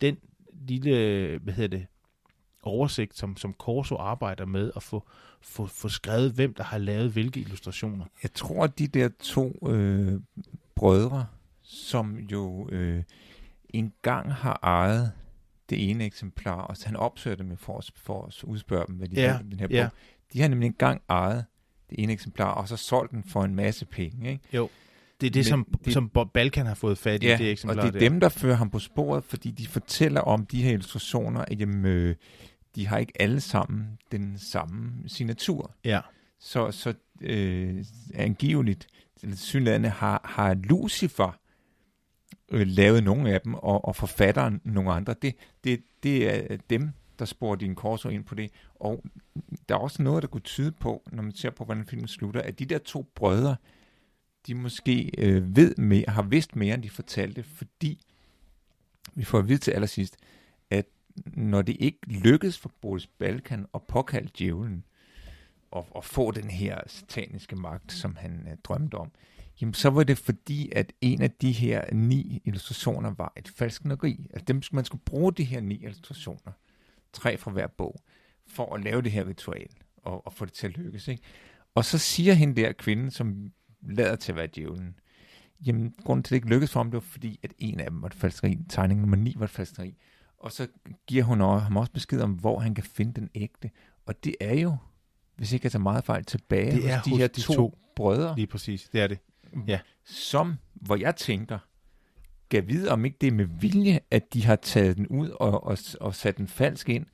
den 0.00 0.16
lille, 0.52 1.38
hvad 1.38 1.54
hedder 1.54 1.78
det, 1.78 1.86
oversigt, 2.62 3.16
som, 3.16 3.36
som 3.36 3.54
Corso 3.54 3.96
arbejder 3.96 4.46
med, 4.46 4.72
at 4.76 4.82
få, 4.82 5.08
få, 5.40 5.66
få 5.66 5.88
skrevet, 5.88 6.32
hvem 6.32 6.54
der 6.54 6.64
har 6.64 6.78
lavet 6.78 7.10
hvilke 7.10 7.40
illustrationer. 7.40 8.04
Jeg 8.22 8.32
tror, 8.34 8.64
at 8.64 8.78
de 8.78 8.86
der 8.86 9.08
to 9.20 9.68
øh, 9.68 10.20
brødre, 10.74 11.26
som 11.62 12.16
jo 12.16 12.68
øh, 12.68 13.02
engang 13.68 14.34
har 14.34 14.58
ejet 14.62 15.12
det 15.70 15.90
ene 15.90 16.04
eksemplar, 16.04 16.60
og 16.62 16.76
han 16.84 16.96
opsøger 16.96 17.36
dem 17.36 17.56
for, 17.56 17.82
for 17.96 18.26
at 18.26 18.44
udspørge 18.44 18.84
dem, 18.86 18.94
hvad 18.96 19.08
de 19.08 19.20
Ja, 19.20 19.38
den 19.50 19.58
her 19.60 19.66
bog. 19.66 19.74
ja. 19.74 19.88
De 20.32 20.40
har 20.40 20.48
nemlig 20.48 20.66
engang 20.66 21.02
ejet 21.08 21.44
det 21.90 22.02
ene 22.02 22.12
eksemplar, 22.12 22.52
og 22.52 22.68
så 22.68 22.76
solgt 22.76 23.10
den 23.12 23.24
for 23.24 23.44
en 23.44 23.54
masse 23.54 23.86
penge. 23.86 24.30
Ikke? 24.30 24.44
Jo. 24.52 24.68
Det 25.20 25.26
er 25.26 25.30
det, 25.30 25.36
Men 25.38 25.44
som, 25.44 25.66
det, 25.84 25.92
som 25.92 26.08
Bob 26.08 26.32
Balkan 26.32 26.66
har 26.66 26.74
fået 26.74 26.98
fat 26.98 27.22
i, 27.22 27.26
Ja, 27.26 27.36
det 27.36 27.50
eksemplar 27.50 27.76
og 27.76 27.82
det 27.82 27.88
er 27.88 28.00
der. 28.00 28.08
dem, 28.10 28.20
der 28.20 28.28
fører 28.28 28.54
ham 28.56 28.70
på 28.70 28.78
sporet, 28.78 29.24
fordi 29.24 29.50
de 29.50 29.66
fortæller 29.66 30.20
om 30.20 30.46
de 30.46 30.62
her 30.62 30.70
illustrationer, 30.72 31.40
at 31.48 31.60
jamen, 31.60 31.84
øh, 31.84 32.16
de 32.74 32.86
har 32.86 32.98
ikke 32.98 33.12
alle 33.22 33.40
sammen 33.40 33.98
den 34.12 34.38
samme 34.38 34.92
signatur. 35.06 35.74
Ja, 35.84 36.00
Så, 36.40 36.70
så 36.70 36.94
øh, 37.20 37.84
angiveligt, 38.14 38.86
synlædende, 39.34 39.88
har, 39.88 40.20
har 40.24 40.54
Lucifer 40.54 41.39
øh, 42.50 42.66
lavet 42.66 43.04
nogle 43.04 43.34
af 43.34 43.40
dem, 43.40 43.54
og, 43.54 43.84
og 43.84 43.96
forfatteren 43.96 44.60
nogle 44.64 44.92
andre. 44.92 45.14
Det, 45.22 45.34
det, 45.64 45.82
det 46.02 46.50
er 46.52 46.56
dem, 46.70 46.90
der 47.18 47.24
sporer 47.24 47.56
din 47.56 47.74
korso 47.74 48.08
ind 48.08 48.24
på 48.24 48.34
det. 48.34 48.50
Og 48.74 49.04
der 49.68 49.74
er 49.74 49.78
også 49.78 50.02
noget, 50.02 50.22
der 50.22 50.28
kunne 50.28 50.40
tyde 50.40 50.72
på, 50.72 51.02
når 51.12 51.22
man 51.22 51.32
ser 51.32 51.50
på, 51.50 51.64
hvordan 51.64 51.86
filmen 51.86 52.08
slutter, 52.08 52.42
at 52.42 52.58
de 52.58 52.64
der 52.64 52.78
to 52.78 53.10
brødre, 53.14 53.56
de 54.46 54.54
måske 54.54 55.10
øh, 55.18 55.56
ved 55.56 55.76
mere, 55.76 56.04
har 56.08 56.22
vidst 56.22 56.56
mere, 56.56 56.74
end 56.74 56.82
de 56.82 56.90
fortalte, 56.90 57.42
fordi 57.42 58.00
vi 59.14 59.24
får 59.24 59.38
at 59.38 59.48
vide 59.48 59.58
til 59.58 59.70
allersidst, 59.70 60.16
at 60.70 60.86
når 61.26 61.62
det 61.62 61.76
ikke 61.80 61.98
lykkedes 62.06 62.58
for 62.58 62.72
Boris 62.80 63.06
Balkan 63.06 63.66
at 63.74 63.82
påkalde 63.82 64.30
djævlen, 64.38 64.84
og, 65.70 65.86
og 65.90 66.04
få 66.04 66.30
den 66.30 66.50
her 66.50 66.80
sataniske 66.86 67.56
magt, 67.56 67.92
som 67.92 68.16
han 68.16 68.46
øh, 68.50 68.56
drømte 68.64 68.94
om, 68.94 69.10
jamen 69.60 69.74
så 69.74 69.90
var 69.90 70.02
det 70.02 70.18
fordi, 70.18 70.72
at 70.72 70.92
en 71.00 71.22
af 71.22 71.30
de 71.30 71.52
her 71.52 71.94
ni 71.94 72.42
illustrationer 72.44 73.14
var 73.14 73.32
et 73.36 73.48
falskneri. 73.48 74.26
Altså 74.30 74.44
dem, 74.44 74.62
man 74.72 74.84
skulle 74.84 75.02
bruge 75.04 75.32
de 75.32 75.44
her 75.44 75.60
ni 75.60 75.74
illustrationer, 75.74 76.52
tre 77.12 77.36
fra 77.36 77.50
hver 77.50 77.66
bog, 77.66 78.00
for 78.46 78.74
at 78.74 78.84
lave 78.84 79.02
det 79.02 79.12
her 79.12 79.26
ritual, 79.26 79.68
og, 79.96 80.26
og 80.26 80.32
få 80.32 80.44
det 80.44 80.52
til 80.52 80.66
at 80.66 80.78
lykkes. 80.78 81.08
Ikke? 81.08 81.22
Og 81.74 81.84
så 81.84 81.98
siger 81.98 82.34
hende 82.34 82.60
der 82.60 82.72
kvinde, 82.72 83.10
som 83.10 83.52
lader 83.82 84.16
til 84.16 84.32
at 84.32 84.36
være 84.36 84.48
djævlen, 84.54 84.94
jamen 85.66 85.94
grunden 86.04 86.22
til, 86.22 86.28
at 86.28 86.30
det 86.30 86.36
ikke 86.36 86.48
lykkedes 86.48 86.72
for 86.72 86.80
ham, 86.80 86.90
det 86.90 86.94
var 86.94 87.00
fordi, 87.00 87.40
at 87.42 87.52
en 87.58 87.80
af 87.80 87.90
dem 87.90 88.02
var 88.02 88.08
et 88.08 88.14
falskneri, 88.14 88.58
tegning 88.68 89.00
nummer 89.00 89.16
9 89.16 89.34
var 89.38 89.44
et 89.44 89.50
falskneri. 89.50 89.96
Og 90.38 90.52
så 90.52 90.68
giver 91.06 91.24
hun 91.24 91.40
også, 91.40 91.62
ham 91.64 91.76
også 91.76 91.92
besked 91.92 92.20
om, 92.20 92.32
hvor 92.32 92.58
han 92.58 92.74
kan 92.74 92.84
finde 92.84 93.20
den 93.20 93.30
ægte. 93.34 93.70
Og 94.06 94.24
det 94.24 94.34
er 94.40 94.54
jo, 94.54 94.76
hvis 95.36 95.52
ikke 95.52 95.64
jeg 95.64 95.72
tager 95.72 95.82
meget 95.82 96.04
fejl, 96.04 96.24
tilbage 96.24 96.76
Det 96.76 96.90
er 96.90 96.96
hos 96.96 97.04
de 97.04 97.10
hos 97.10 97.18
her 97.18 97.26
de 97.26 97.40
to, 97.40 97.54
to. 97.54 97.78
brødre, 97.96 98.34
lige 98.36 98.46
præcis. 98.46 98.88
Det 98.92 99.00
er 99.00 99.06
det. 99.06 99.18
Ja. 99.66 99.80
som, 100.04 100.54
hvor 100.74 100.96
jeg 100.96 101.16
tænker, 101.16 101.58
kan 102.50 102.68
vide, 102.68 102.90
om 102.90 103.04
ikke 103.04 103.16
det 103.20 103.26
er 103.26 103.32
med 103.32 103.46
vilje, 103.60 104.00
at 104.10 104.34
de 104.34 104.44
har 104.44 104.56
taget 104.56 104.96
den 104.96 105.06
ud 105.06 105.28
og, 105.28 105.64
og, 105.64 105.78
og 106.00 106.14
sat 106.14 106.36
den 106.36 106.48
falsk 106.48 106.88
ind, 106.88 107.06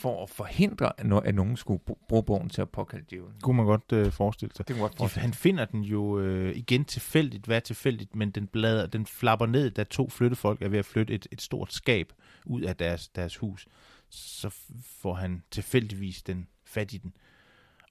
for 0.00 0.22
at 0.22 0.30
forhindre, 0.30 1.00
at 1.00 1.06
no- 1.06 1.28
at 1.28 1.34
nogen 1.34 1.56
skulle 1.56 1.82
br- 1.90 2.06
bruge 2.08 2.22
bogen 2.22 2.48
til 2.48 2.62
at 2.62 2.70
påkalde 2.70 3.04
djævlen. 3.10 3.40
Kunne 3.42 3.56
man 3.56 3.66
godt 3.66 3.92
øh, 3.92 4.12
forestille 4.12 4.54
sig. 4.54 4.68
Det 4.68 4.76
kunne 4.76 4.82
godt 4.82 4.96
forestille 4.96 5.22
han 5.22 5.34
finder 5.34 5.64
den 5.64 5.82
jo 5.82 6.20
øh, 6.20 6.56
igen 6.56 6.84
tilfældigt, 6.84 7.46
hvad 7.46 7.60
tilfældigt, 7.60 8.16
men 8.16 8.30
den 8.30 8.46
blader, 8.46 8.86
den 8.86 9.06
flapper 9.06 9.46
ned, 9.46 9.70
da 9.70 9.84
to 9.84 10.08
flyttefolk 10.08 10.62
er 10.62 10.68
ved 10.68 10.78
at 10.78 10.84
flytte 10.84 11.14
et, 11.14 11.26
et 11.32 11.42
stort 11.42 11.72
skab 11.72 12.12
ud 12.46 12.62
af 12.62 12.76
deres, 12.76 13.08
deres 13.08 13.36
hus. 13.36 13.66
Så 14.10 14.54
får 15.00 15.14
han 15.14 15.42
tilfældigvis 15.50 16.22
den 16.22 16.48
fat 16.64 16.92
i 16.92 16.96
den. 16.98 17.12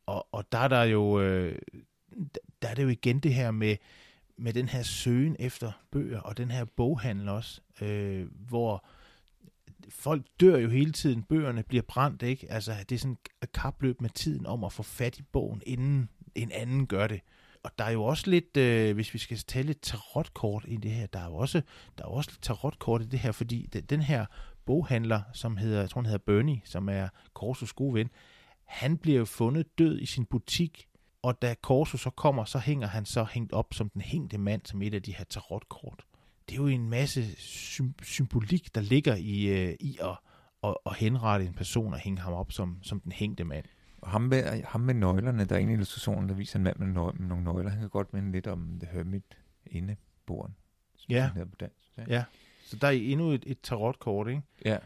Og, 0.06 0.28
og 0.32 0.52
der 0.52 0.58
er 0.58 0.68
der 0.68 0.84
jo, 0.84 1.22
øh, 1.22 1.56
der 2.62 2.68
er 2.68 2.74
det 2.74 2.84
jo 2.84 2.88
igen 2.88 3.20
det 3.20 3.34
her 3.34 3.52
med, 3.52 3.76
med 4.38 4.54
den 4.54 4.70
her 4.70 4.84
søgen 4.84 5.36
efter 5.40 5.72
bøger, 5.92 6.20
og 6.20 6.38
den 6.38 6.52
her 6.52 6.66
boghandel 6.66 7.30
også, 7.30 7.62
øh, 7.82 8.28
hvor 8.48 8.86
folk 9.90 10.26
dør 10.40 10.58
jo 10.58 10.70
hele 10.70 10.92
tiden, 10.92 11.24
bøgerne 11.24 11.64
bliver 11.64 11.84
brændt, 11.88 12.24
ikke? 12.24 12.52
Altså, 12.52 12.76
det 12.90 12.96
er 12.96 13.00
sådan 13.00 13.18
et 13.44 13.52
kapløb 13.52 14.02
med 14.02 14.10
tiden 14.10 14.46
om 14.46 14.64
at 14.64 14.74
få 14.74 14.84
fat 14.84 15.20
i 15.20 15.22
bogen, 15.22 15.62
inden 15.66 16.10
en 16.36 16.52
anden 16.52 16.88
gør 16.88 17.08
det. 17.08 17.22
Og 17.64 17.72
der 17.78 17.84
er 17.84 17.92
jo 17.92 18.04
også 18.04 18.30
lidt, 18.30 18.58
øh, 18.58 18.96
hvis 18.96 19.14
vi 19.14 19.20
skal 19.20 19.38
tale 19.38 19.68
lidt 19.68 19.82
tarotkort 19.82 20.66
i 20.68 20.78
det 20.78 20.92
her, 20.92 21.08
der 21.08 21.20
er 21.20 21.26
jo 21.26 21.36
også, 21.36 21.62
der 21.98 22.04
er 22.04 22.10
jo 22.10 22.14
også 22.14 22.32
lidt 22.32 22.42
tarotkort 22.42 23.02
i 23.02 23.06
det 23.06 23.20
her, 23.20 23.32
fordi 23.32 23.66
den 23.66 24.02
her 24.02 24.26
boghandler, 24.66 25.22
som 25.34 25.58
hedder, 25.58 25.80
jeg 25.80 25.90
tror 25.90 26.02
han 26.02 26.06
hedder 26.06 26.26
Bernie, 26.26 26.62
som 26.66 26.90
er 26.90 27.08
Korsos 27.34 27.74
gode 27.74 27.94
ven, 27.94 28.10
han 28.66 28.98
bliver 28.98 29.18
jo 29.20 29.26
fundet 29.26 29.78
død 29.78 30.00
i 30.00 30.06
sin 30.06 30.26
butik, 30.26 30.88
og 31.22 31.42
da 31.42 31.56
Corso 31.62 31.98
så 31.98 32.10
kommer, 32.10 32.46
så 32.46 32.60
hænger 32.60 32.88
han 32.88 33.06
så 33.06 33.24
hængt 33.24 33.54
op 33.54 33.74
som 33.74 33.90
den 33.90 34.02
hængte 34.02 34.38
mand, 34.38 34.62
som 34.66 34.82
et 34.82 34.94
af 34.94 35.04
de 35.04 35.14
her 35.16 35.24
tarotkort. 35.26 36.04
Det 36.50 36.54
er 36.56 36.58
jo 36.62 36.68
en 36.68 36.90
masse 36.90 37.24
sym- 37.38 38.04
symbolik, 38.04 38.76
der 38.76 38.82
ligger 38.82 39.16
i, 39.16 39.46
øh, 39.48 39.76
i 39.80 39.98
at, 40.02 40.18
at, 40.64 40.76
at 40.86 40.96
henrette 40.96 41.46
en 41.46 41.54
person 41.54 41.94
og 41.94 42.00
hænge 42.00 42.22
ham 42.22 42.34
op 42.34 42.52
som, 42.52 42.78
som 42.84 43.00
den 43.00 43.12
hængte 43.12 43.44
mand. 43.44 43.66
Og 44.02 44.10
ham 44.10 44.22
med, 44.22 44.64
ham 44.64 44.82
med 44.82 44.94
nøglerne, 44.94 45.46
der 45.46 45.56
er 45.56 45.60
en 45.60 45.70
illustration, 45.70 46.30
der 46.30 46.36
viser 46.36 46.60
en 46.60 46.64
mand 46.64 46.78
med, 46.80 46.88
nøg, 46.88 47.20
med 47.20 47.28
nogle 47.28 47.44
nøgler. 47.44 47.70
Han 47.70 47.80
kan 47.80 47.90
godt 47.90 48.14
minde 48.14 48.32
lidt 48.32 48.48
om 48.48 48.80
The 48.82 48.90
Hermit 48.92 49.24
inde 49.66 49.96
boren. 50.26 50.56
Ja. 51.10 51.32
på 51.36 51.56
dansk. 51.60 51.76
Ja. 51.98 52.04
Ja, 52.08 52.24
så 52.66 52.76
der 52.76 52.88
er 52.88 52.92
endnu 52.92 53.30
et, 53.32 53.44
et 53.48 53.62
tarotkort, 53.62 54.28
ikke? 54.28 54.42
ja. 54.66 54.78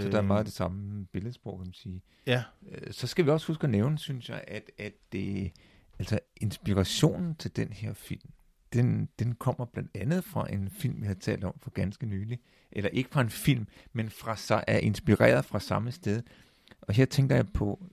Så 0.00 0.08
der 0.08 0.12
er 0.16 0.22
Øh, 0.22 0.26
meget 0.26 0.46
det 0.46 0.52
samme 0.54 1.06
billedsprog, 1.06 1.58
kan 1.58 1.66
man 1.66 1.74
sige. 1.74 2.02
Ja, 2.26 2.42
Øh, 2.68 2.92
Så 2.92 3.06
skal 3.06 3.24
vi 3.24 3.30
også 3.30 3.46
huske 3.46 3.64
at 3.64 3.70
nævne, 3.70 3.98
synes 3.98 4.28
jeg, 4.28 4.44
at, 4.48 4.70
at 4.78 4.92
det, 5.12 5.52
altså 5.98 6.18
inspirationen 6.36 7.34
til 7.34 7.56
den 7.56 7.72
her 7.72 7.92
film, 7.92 8.30
den, 8.72 9.08
den 9.18 9.34
kommer 9.34 9.64
blandt 9.64 9.90
andet 9.94 10.24
fra 10.24 10.52
en 10.52 10.70
film, 10.70 11.00
vi 11.00 11.06
har 11.06 11.14
talt 11.14 11.44
om 11.44 11.54
for 11.58 11.70
ganske 11.70 12.06
nylig. 12.06 12.40
Eller 12.72 12.90
ikke 12.90 13.10
fra 13.10 13.20
en 13.20 13.30
film, 13.30 13.66
men 13.92 14.10
fra 14.10 14.36
sig 14.36 14.64
er 14.66 14.78
inspireret 14.78 15.44
fra 15.44 15.60
samme 15.60 15.92
sted. 15.92 16.22
Og 16.80 16.94
her 16.94 17.04
tænker 17.04 17.34
jeg 17.34 17.48
på 17.48 17.84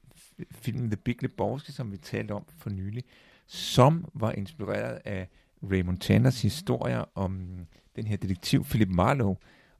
filmen 0.51 0.89
The 0.89 0.97
Big 0.97 1.21
Lebowski, 1.21 1.71
som 1.71 1.91
vi 1.91 1.97
talte 1.97 2.31
om 2.31 2.45
for 2.57 2.69
nylig, 2.69 3.03
som 3.47 4.05
var 4.13 4.31
inspireret 4.31 4.99
af 5.05 5.29
Ray 5.63 5.81
Montanas 5.81 6.41
historier 6.41 7.05
om 7.15 7.31
mm, 7.31 7.65
den 7.95 8.07
her 8.07 8.17
detektiv 8.17 8.63
Philip 8.63 8.89
Marlowe. 8.89 9.35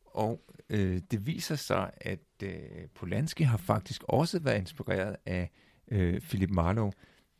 Og 0.06 0.42
øh, 0.70 1.02
det 1.12 1.26
viser 1.26 1.56
sig, 1.56 1.92
at 2.02 2.20
øh, 2.44 2.60
Polanski 2.96 3.44
har 3.44 3.58
faktisk 3.58 4.04
også 4.04 4.40
været 4.40 4.58
inspireret 4.58 5.16
af 5.26 5.52
øh, 5.92 6.22
Philip 6.22 6.50
Marlowe 6.50 6.92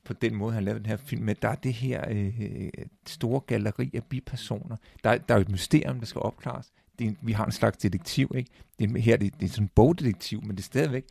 på 0.10 0.14
den 0.22 0.36
måde, 0.36 0.54
han 0.54 0.64
lavede 0.64 0.80
den 0.80 0.86
her 0.90 0.98
film 0.98 1.24
med. 1.24 1.36
Der 1.36 1.48
er 1.50 1.56
det 1.56 1.74
her 1.74 2.06
øh, 2.10 2.70
store 3.08 3.40
galleri 3.40 3.90
af 3.94 4.04
bipersoner. 4.04 4.76
Der, 5.04 5.10
er- 5.10 5.18
der 5.18 5.34
er 5.34 5.38
jo 5.38 5.42
et 5.42 5.50
mysterium, 5.50 6.00
der 6.00 6.06
skal 6.06 6.22
opklares. 6.22 6.72
Det 7.00 7.08
er, 7.08 7.12
vi 7.22 7.32
har 7.32 7.46
en 7.46 7.52
slags 7.52 7.78
detektiv, 7.78 8.32
ikke? 8.36 8.50
Det 8.80 8.92
er, 8.96 9.00
her 9.00 9.18
det, 9.18 9.40
det 9.40 9.46
er 9.46 9.50
sådan 9.50 9.64
en 9.64 9.72
bogdetektiv, 9.76 10.42
men 10.42 10.52
det 10.52 10.60
er 10.60 10.64
stadigvæk 10.64 11.06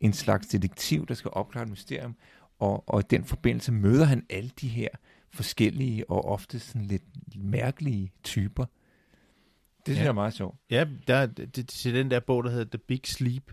en 0.00 0.12
slags 0.12 0.46
detektiv, 0.46 1.06
der 1.06 1.14
skal 1.14 1.30
opklare 1.34 1.64
et 1.64 1.70
mysterium. 1.70 2.16
Og, 2.58 2.84
og 2.88 3.00
i 3.00 3.02
den 3.10 3.24
forbindelse 3.24 3.72
møder 3.72 4.04
han 4.04 4.26
alle 4.30 4.50
de 4.60 4.68
her 4.68 4.88
forskellige 5.30 6.10
og 6.10 6.24
ofte 6.24 6.58
sådan 6.58 6.86
lidt 6.86 7.02
mærkelige 7.36 8.12
typer. 8.24 8.64
Det 8.64 9.86
synes 9.86 9.98
Ja. 9.98 10.02
jeg 10.02 10.08
er 10.08 10.12
meget 10.12 10.34
sjovt. 10.34 10.56
ja 10.70 10.86
der, 11.06 11.14
er- 11.16 11.26
det, 11.26 11.68
til 11.68 11.94
den 11.94 12.10
der 12.10 12.20
bog, 12.20 12.44
der 12.44 12.50
hedder 12.50 12.78
The 12.78 12.84
Big 12.88 13.00
Sleep, 13.04 13.52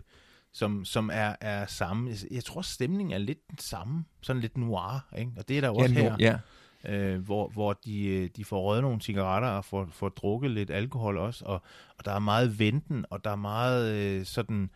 som, 0.52 0.84
som 0.84 1.10
er, 1.12 1.36
er 1.40 1.66
samme. 1.66 2.10
Jeg, 2.10 2.18
jeg 2.30 2.44
tror, 2.44 2.62
stemningen 2.62 3.14
er 3.14 3.18
lidt 3.18 3.50
den 3.50 3.58
samme. 3.58 4.04
Sådan 4.20 4.42
lidt 4.42 4.56
noir, 4.56 5.06
ikke? 5.18 5.32
Og 5.36 5.48
det 5.48 5.56
er 5.56 5.60
der 5.60 5.68
også 5.68 5.94
ja, 5.94 6.00
her. 6.00 6.38
ja. 6.84 6.92
øh, 6.94 7.24
hvor, 7.24 7.48
hvor 7.48 7.72
de, 7.72 8.04
øh, 8.04 8.30
de 8.36 8.44
får 8.44 8.62
røget 8.62 8.82
nogle 8.82 9.00
cigaretter 9.00 9.48
og 9.48 9.64
får, 9.64 9.88
får 9.90 10.08
drukket 10.08 10.50
lidt 10.50 10.70
alkohol 10.70 11.18
også, 11.18 11.44
og, 11.44 11.62
og 11.98 12.04
der 12.04 12.12
er 12.12 12.18
meget 12.18 12.58
venten, 12.58 13.04
og 13.10 13.24
der 13.24 13.30
er 13.30 13.36
meget 13.36 13.94
øh, 13.94 14.24
sådan 14.24 14.70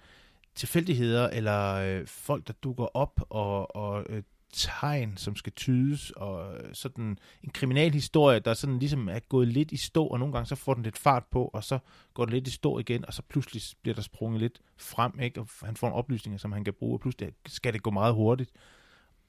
tilfældigheder, 0.54 1.28
eller 1.28 1.74
øh, 1.74 2.06
folk, 2.06 2.46
der 2.46 2.52
dukker 2.52 2.96
op 2.96 3.20
og, 3.28 3.76
og 3.76 4.06
øh, 4.08 4.22
tegn, 4.57 5.16
som 5.16 5.37
skal 5.37 5.53
tydes, 5.53 6.11
og 6.11 6.57
øh, 6.57 6.75
sådan 6.75 7.19
en 7.42 7.51
kriminalhistorie, 7.53 8.40
der 8.40 8.55
sådan 8.55 8.79
ligesom 8.79 9.09
er 9.09 9.19
gået 9.19 9.49
lidt 9.49 9.73
i 9.73 9.77
stå, 9.77 10.07
og 10.07 10.19
nogle 10.19 10.33
gange 10.33 10.47
så 10.47 10.55
får 10.55 10.75
den 10.75 10.83
lidt 10.83 10.99
fart 10.99 11.25
på, 11.31 11.45
og 11.45 11.64
så 11.64 11.79
går 12.14 12.25
det 12.25 12.35
lidt 12.35 12.49
i 12.49 12.51
stå 12.51 12.79
igen, 12.79 13.05
og 13.07 13.14
så 13.14 13.23
pludselig 13.29 13.62
bliver 13.83 13.95
der 13.95 14.03
sprunget 14.03 14.40
lidt 14.40 14.61
frem, 14.77 15.21
ikke? 15.21 15.40
og 15.40 15.49
han 15.62 15.77
får 15.77 15.87
en 15.87 15.92
oplysning, 15.92 16.40
som 16.40 16.53
han 16.53 16.64
kan 16.64 16.75
bruge, 16.75 16.97
og 16.97 17.01
pludselig 17.01 17.33
skal 17.47 17.73
det 17.73 17.83
gå 17.83 17.90
meget 17.90 18.14
hurtigt. 18.14 18.51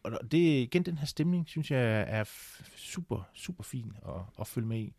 Og 0.03 0.31
det 0.31 0.37
igen, 0.37 0.83
den 0.83 0.97
her 0.97 1.05
stemning, 1.05 1.47
synes 1.47 1.71
jeg 1.71 2.05
er 2.07 2.23
super, 2.75 3.29
super 3.33 3.63
fin 3.63 3.93
at, 4.07 4.21
at 4.39 4.47
følge 4.47 4.67
med 4.67 4.79
i. 4.79 4.93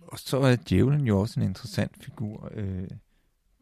Og 0.00 0.18
så 0.18 0.38
er 0.38 0.56
djævlen 0.56 1.06
jo 1.06 1.20
også 1.20 1.40
en 1.40 1.46
interessant 1.46 2.04
figur. 2.04 2.50
Øh, 2.54 2.88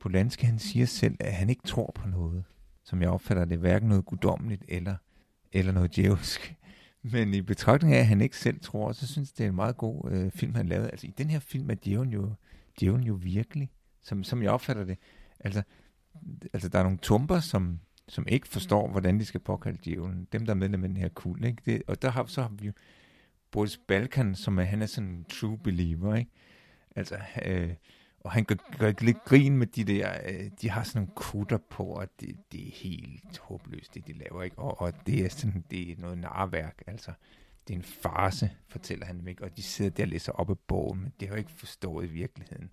Polanski, 0.00 0.46
han 0.46 0.58
siger 0.58 0.86
selv, 0.86 1.16
at 1.20 1.32
han 1.32 1.50
ikke 1.50 1.62
tror 1.62 1.92
på 1.94 2.08
noget, 2.08 2.44
som 2.84 3.02
jeg 3.02 3.10
opfatter 3.10 3.44
det, 3.44 3.58
hverken 3.58 3.88
noget 3.88 4.04
guddommeligt 4.04 4.64
eller, 4.68 4.96
eller 5.52 5.72
noget 5.72 5.96
djævsk. 5.96 6.54
Men 7.02 7.34
i 7.34 7.40
betragtning 7.40 7.94
af, 7.94 7.98
at 7.98 8.06
han 8.06 8.20
ikke 8.20 8.36
selv 8.36 8.60
tror, 8.60 8.92
så 8.92 9.06
synes 9.06 9.30
jeg, 9.30 9.38
det 9.38 9.44
er 9.44 9.48
en 9.48 9.54
meget 9.54 9.76
god 9.76 10.10
øh, 10.10 10.30
film, 10.30 10.54
han 10.54 10.68
lavede. 10.68 10.90
Altså 10.90 11.06
i 11.06 11.14
den 11.18 11.30
her 11.30 11.38
film 11.38 11.70
er 11.70 11.74
djævlen 11.74 12.12
jo, 12.12 12.34
djævlen 12.80 13.06
jo 13.06 13.18
virkelig, 13.22 13.70
som, 14.02 14.24
som 14.24 14.42
jeg 14.42 14.50
opfatter 14.50 14.84
det. 14.84 14.98
Altså, 15.40 15.62
altså 16.52 16.68
der 16.68 16.78
er 16.78 16.82
nogle 16.82 16.98
tumper, 16.98 17.40
som, 17.40 17.80
som 18.08 18.26
ikke 18.28 18.48
forstår, 18.48 18.90
hvordan 18.90 19.20
de 19.20 19.24
skal 19.24 19.40
påkalde 19.40 19.78
djævlen. 19.84 20.28
Dem, 20.32 20.46
der 20.46 20.52
er 20.52 20.56
medlem 20.56 20.82
af 20.82 20.88
den 20.88 20.96
her 20.96 21.08
kul. 21.08 21.44
Ikke? 21.44 21.62
Det, 21.66 21.82
og 21.86 22.02
der 22.02 22.10
har, 22.10 22.26
så 22.26 22.42
har 22.42 22.48
vi 22.48 22.66
jo 22.66 22.72
Boris 23.50 23.80
Balkan, 23.88 24.34
som 24.34 24.58
er, 24.58 24.62
han 24.62 24.82
er 24.82 24.86
sådan 24.86 25.10
en 25.10 25.24
true 25.24 25.58
believer. 25.58 26.14
Ikke? 26.14 26.30
Altså, 26.96 27.18
øh, 27.44 27.70
og 28.20 28.32
han 28.32 28.44
gør, 28.44 28.54
gør 28.78 28.92
lidt 29.00 29.24
grin 29.24 29.56
med 29.56 29.66
de 29.66 29.84
der, 29.84 30.18
øh, 30.28 30.50
de 30.60 30.70
har 30.70 30.82
sådan 30.82 31.00
nogle 31.00 31.14
kutter 31.14 31.58
på, 31.58 31.84
og 31.84 32.08
det, 32.20 32.36
det 32.52 32.66
er 32.66 32.70
helt 32.70 33.38
håbløst, 33.38 33.94
det 33.94 34.06
de 34.06 34.12
laver, 34.12 34.42
ikke? 34.42 34.58
Og, 34.58 34.80
og 34.80 35.06
det 35.06 35.24
er 35.24 35.28
sådan, 35.28 35.64
det 35.70 35.90
er 35.90 35.96
noget 35.98 36.18
narværk, 36.18 36.82
altså. 36.86 37.12
Det 37.68 37.74
er 37.74 37.78
en 37.78 37.84
farse, 37.84 38.50
fortæller 38.68 39.06
han 39.06 39.18
dem, 39.18 39.28
ikke? 39.28 39.44
Og 39.44 39.56
de 39.56 39.62
sidder 39.62 39.90
der 39.90 40.02
og 40.02 40.08
læser 40.08 40.32
op 40.32 40.50
af 40.50 40.58
bogen, 40.58 41.00
men 41.00 41.12
det 41.20 41.28
har 41.28 41.34
jo 41.34 41.38
ikke 41.38 41.52
forstået 41.52 42.04
i 42.06 42.08
virkeligheden, 42.08 42.70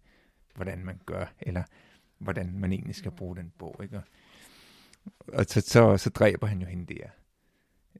hvordan 0.55 0.85
man 0.85 0.99
gør, 1.05 1.33
eller 1.39 1.63
hvordan 2.17 2.59
man 2.59 2.73
egentlig 2.73 2.95
skal 2.95 3.11
bruge 3.11 3.35
den 3.35 3.53
bog, 3.57 3.79
ikke? 3.83 3.97
Og, 3.97 4.03
og 5.33 5.45
så, 5.45 5.61
så, 5.61 5.97
så 5.97 6.09
dræber 6.09 6.47
han 6.47 6.61
jo 6.61 6.67
hende 6.67 6.93
der. 6.93 7.09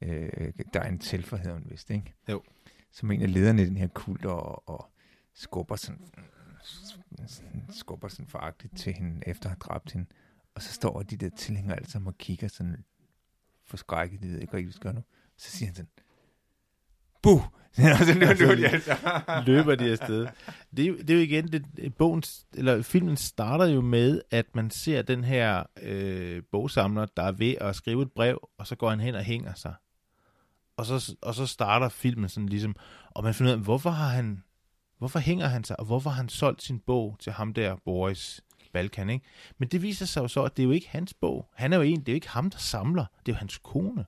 Øh, 0.02 0.54
der 0.74 0.80
er 0.80 0.88
en 0.88 1.00
tilforhed, 1.00 1.54
hun 1.54 1.66
vidste, 1.70 1.94
ikke? 1.94 2.14
Jo. 2.30 2.44
Som 2.92 3.12
en 3.12 3.22
af 3.22 3.34
lederne 3.34 3.62
i 3.62 3.66
den 3.66 3.78
her 3.78 3.88
kult, 3.88 4.26
og, 4.26 4.70
og 4.70 4.92
skubber 5.34 5.76
sådan 5.76 6.12
skubber 7.70 8.08
sådan 8.08 8.28
foragtigt 8.28 8.78
til 8.78 8.94
hende, 8.94 9.28
efter 9.28 9.46
at 9.46 9.50
have 9.50 9.60
dræbt 9.60 9.92
hende. 9.92 10.08
Og 10.56 10.62
så 10.62 10.74
står 10.74 11.02
de 11.02 11.18
der 11.18 11.30
tilhængere 11.30 11.78
alle 11.78 11.90
sammen 11.90 12.08
og 12.08 12.18
kigger 12.18 12.48
sådan 12.48 12.86
forskrækket, 13.66 14.22
de 14.22 14.28
ved 14.28 14.40
ikke, 14.40 14.52
hvad 14.52 14.64
de 14.64 14.72
skal 14.72 14.96
nu. 14.96 15.04
Så 15.38 15.52
siger 15.52 15.68
han 15.68 15.76
sådan, 15.76 15.90
Buh! 17.22 17.42
og 18.00 18.06
så 18.08 18.14
løber, 18.14 18.34
løber 18.34 18.56
de 18.56 18.68
altså. 18.68 18.98
løber 19.48 19.76
de 19.76 19.92
afsted. 19.92 20.28
Det 20.78 20.84
er, 20.86 20.88
jo, 20.88 20.98
det 20.98 21.10
er 21.10 21.14
jo 21.14 21.20
igen, 21.20 21.48
det, 21.48 21.96
bogen, 21.96 22.24
eller 22.54 22.82
filmen 22.82 23.18
starter 23.18 23.66
jo 23.66 23.82
med, 23.82 24.22
at 24.32 24.56
man 24.56 24.70
ser 24.70 25.02
den 25.02 25.24
her 25.24 25.64
øh, 25.82 26.44
bogsamler, 26.52 27.06
der 27.06 27.24
er 27.24 27.32
ved 27.32 27.56
at 27.62 27.76
skrive 27.76 28.02
et 28.02 28.12
brev, 28.12 28.50
og 28.58 28.68
så 28.68 28.76
går 28.76 28.90
han 28.90 29.00
hen 29.00 29.16
og 29.16 29.24
hænger 29.24 29.54
sig. 29.54 29.74
Og 30.78 30.86
så, 30.86 31.16
og 31.22 31.36
så 31.36 31.46
starter 31.46 31.90
filmen 31.90 32.30
sådan 32.30 32.50
ligesom, 32.50 32.76
og 33.12 33.24
man 33.24 33.34
finder 33.34 33.54
ud 33.54 33.58
af, 33.58 33.64
hvorfor 33.64 33.90
har 33.90 34.08
han, 34.08 34.44
Hvorfor 34.98 35.20
hænger 35.20 35.48
han 35.48 35.64
sig, 35.64 35.80
og 35.80 35.86
hvorfor 35.86 36.10
har 36.10 36.18
han 36.18 36.30
solgt 36.30 36.64
sin 36.64 36.80
bog 36.80 37.16
til 37.20 37.32
ham 37.32 37.54
der, 37.54 37.76
Boris 37.86 38.42
Balkan, 38.74 39.10
ikke? 39.10 39.26
Men 39.58 39.70
det 39.70 39.82
viser 39.82 40.06
sig 40.06 40.22
jo 40.22 40.28
så, 40.28 40.44
at 40.44 40.58
det 40.58 40.64
er 40.64 40.68
jo 40.68 40.72
ikke 40.72 40.90
hans 40.90 41.14
bog. 41.14 41.50
Han 41.56 41.74
er 41.74 41.78
jo 41.78 41.84
en, 41.84 42.00
det 42.00 42.10
er 42.10 42.14
jo 42.14 42.16
ikke 42.16 42.30
ham, 42.30 42.50
der 42.50 42.58
samler, 42.58 43.06
det 43.26 43.32
er 43.32 43.36
jo 43.36 43.40
hans 43.40 43.58
kone. 43.58 44.06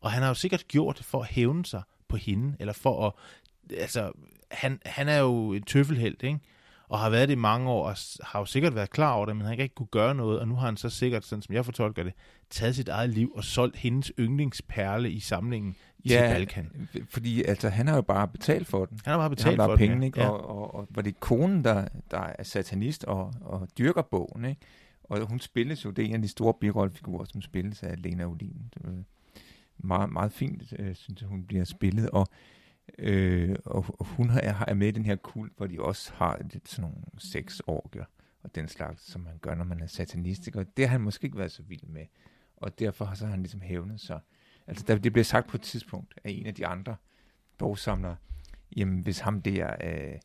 Og 0.00 0.10
han 0.10 0.22
har 0.22 0.28
jo 0.28 0.34
sikkert 0.34 0.68
gjort 0.68 0.98
det 0.98 1.04
for 1.04 1.20
at 1.20 1.28
hævne 1.28 1.66
sig 1.66 1.82
på 2.08 2.16
hende, 2.16 2.56
eller 2.60 2.72
for 2.72 3.06
at, 3.06 3.12
altså, 3.78 4.12
han, 4.50 4.80
han 4.86 5.08
er 5.08 5.18
jo 5.18 5.52
en 5.52 5.62
tøffelhelt, 5.62 6.22
ikke? 6.22 6.40
Og 6.88 6.98
har 6.98 7.10
været 7.10 7.28
det 7.28 7.34
i 7.34 7.38
mange 7.38 7.70
år, 7.70 7.88
og 7.88 7.96
har 8.22 8.38
jo 8.38 8.44
sikkert 8.44 8.74
været 8.74 8.90
klar 8.90 9.12
over 9.12 9.26
det, 9.26 9.36
men 9.36 9.44
han 9.44 9.52
ikke 9.52 9.62
rigtig 9.62 9.76
kunne 9.76 9.86
gøre 9.86 10.14
noget, 10.14 10.40
og 10.40 10.48
nu 10.48 10.54
har 10.54 10.66
han 10.66 10.76
så 10.76 10.88
sikkert, 10.88 11.24
sådan 11.24 11.42
som 11.42 11.54
jeg 11.54 11.64
fortolker 11.64 12.02
det, 12.02 12.12
taget 12.50 12.76
sit 12.76 12.88
eget 12.88 13.10
liv 13.10 13.32
og 13.36 13.44
solgt 13.44 13.76
hendes 13.76 14.12
yndlingsperle 14.18 15.10
i 15.10 15.20
samlingen 15.20 15.76
i 15.98 16.08
ja, 16.08 16.32
Balkan. 16.32 16.88
fordi 17.08 17.42
altså, 17.42 17.68
han 17.68 17.88
har 17.88 17.94
jo 17.94 18.02
bare 18.02 18.28
betalt 18.28 18.66
for 18.66 18.84
den. 18.84 19.00
Han 19.04 19.10
har 19.10 19.18
bare 19.18 19.30
betalt 19.30 19.50
han 19.50 19.60
har 19.60 19.68
for 19.68 19.76
penge, 19.76 19.94
den, 19.94 20.02
ikke? 20.02 20.20
Ja. 20.20 20.28
Og, 20.28 20.48
og, 20.48 20.74
og, 20.74 20.86
var 20.90 21.02
det 21.02 21.20
konen, 21.20 21.64
der, 21.64 21.88
der 22.10 22.20
er 22.38 22.42
satanist 22.42 23.04
og, 23.04 23.34
og 23.40 23.68
dyrker 23.78 24.02
bogen, 24.02 24.44
ikke? 24.44 24.60
Og 25.04 25.26
hun 25.28 25.40
spilles 25.40 25.84
jo, 25.84 25.90
det 25.90 26.04
er 26.04 26.08
en 26.08 26.14
af 26.14 26.22
de 26.22 26.28
store 26.28 26.54
birollefigurer, 26.60 27.24
som 27.24 27.42
spilles 27.42 27.82
af 27.82 28.02
Lena 28.02 28.24
Olin. 28.24 28.72
Meget, 29.78 30.12
meget 30.12 30.32
fint, 30.32 30.62
øh, 30.78 30.94
synes 30.94 31.20
jeg, 31.20 31.28
hun 31.28 31.44
bliver 31.44 31.64
spillet, 31.64 32.10
og 32.10 32.20
Øh, 32.20 32.57
og, 33.64 33.84
og 33.98 34.06
hun 34.06 34.30
er, 34.30 34.64
er 34.68 34.74
med 34.74 34.88
i 34.88 34.90
den 34.90 35.04
her 35.04 35.16
kult, 35.16 35.52
hvor 35.56 35.66
de 35.66 35.80
også 35.80 36.12
har 36.14 36.38
lidt 36.50 36.68
sådan 36.68 36.90
nogle 36.90 37.04
sexorger 37.18 38.04
og 38.42 38.54
den 38.54 38.68
slags, 38.68 39.10
som 39.10 39.20
man 39.20 39.38
gør, 39.38 39.54
når 39.54 39.64
man 39.64 39.80
er 39.80 39.86
satanistik. 39.86 40.56
Og 40.56 40.76
det 40.76 40.84
har 40.84 40.92
han 40.92 41.00
måske 41.00 41.24
ikke 41.24 41.38
været 41.38 41.52
så 41.52 41.62
vild 41.62 41.82
med. 41.82 42.06
Og 42.56 42.78
derfor 42.78 43.04
har 43.04 43.14
så 43.14 43.26
han 43.26 43.40
ligesom 43.40 43.60
hævnet 43.60 44.00
sig. 44.00 44.20
Altså, 44.66 44.84
der, 44.88 44.98
det 44.98 45.12
bliver 45.12 45.24
sagt 45.24 45.48
på 45.48 45.56
et 45.56 45.62
tidspunkt 45.62 46.14
af 46.24 46.30
en 46.30 46.46
af 46.46 46.54
de 46.54 46.66
andre 46.66 46.96
bogsamlere, 47.58 48.16
jamen 48.76 49.00
hvis 49.00 49.18
ham 49.18 49.42
der 49.42 49.76
øh, 49.84 50.18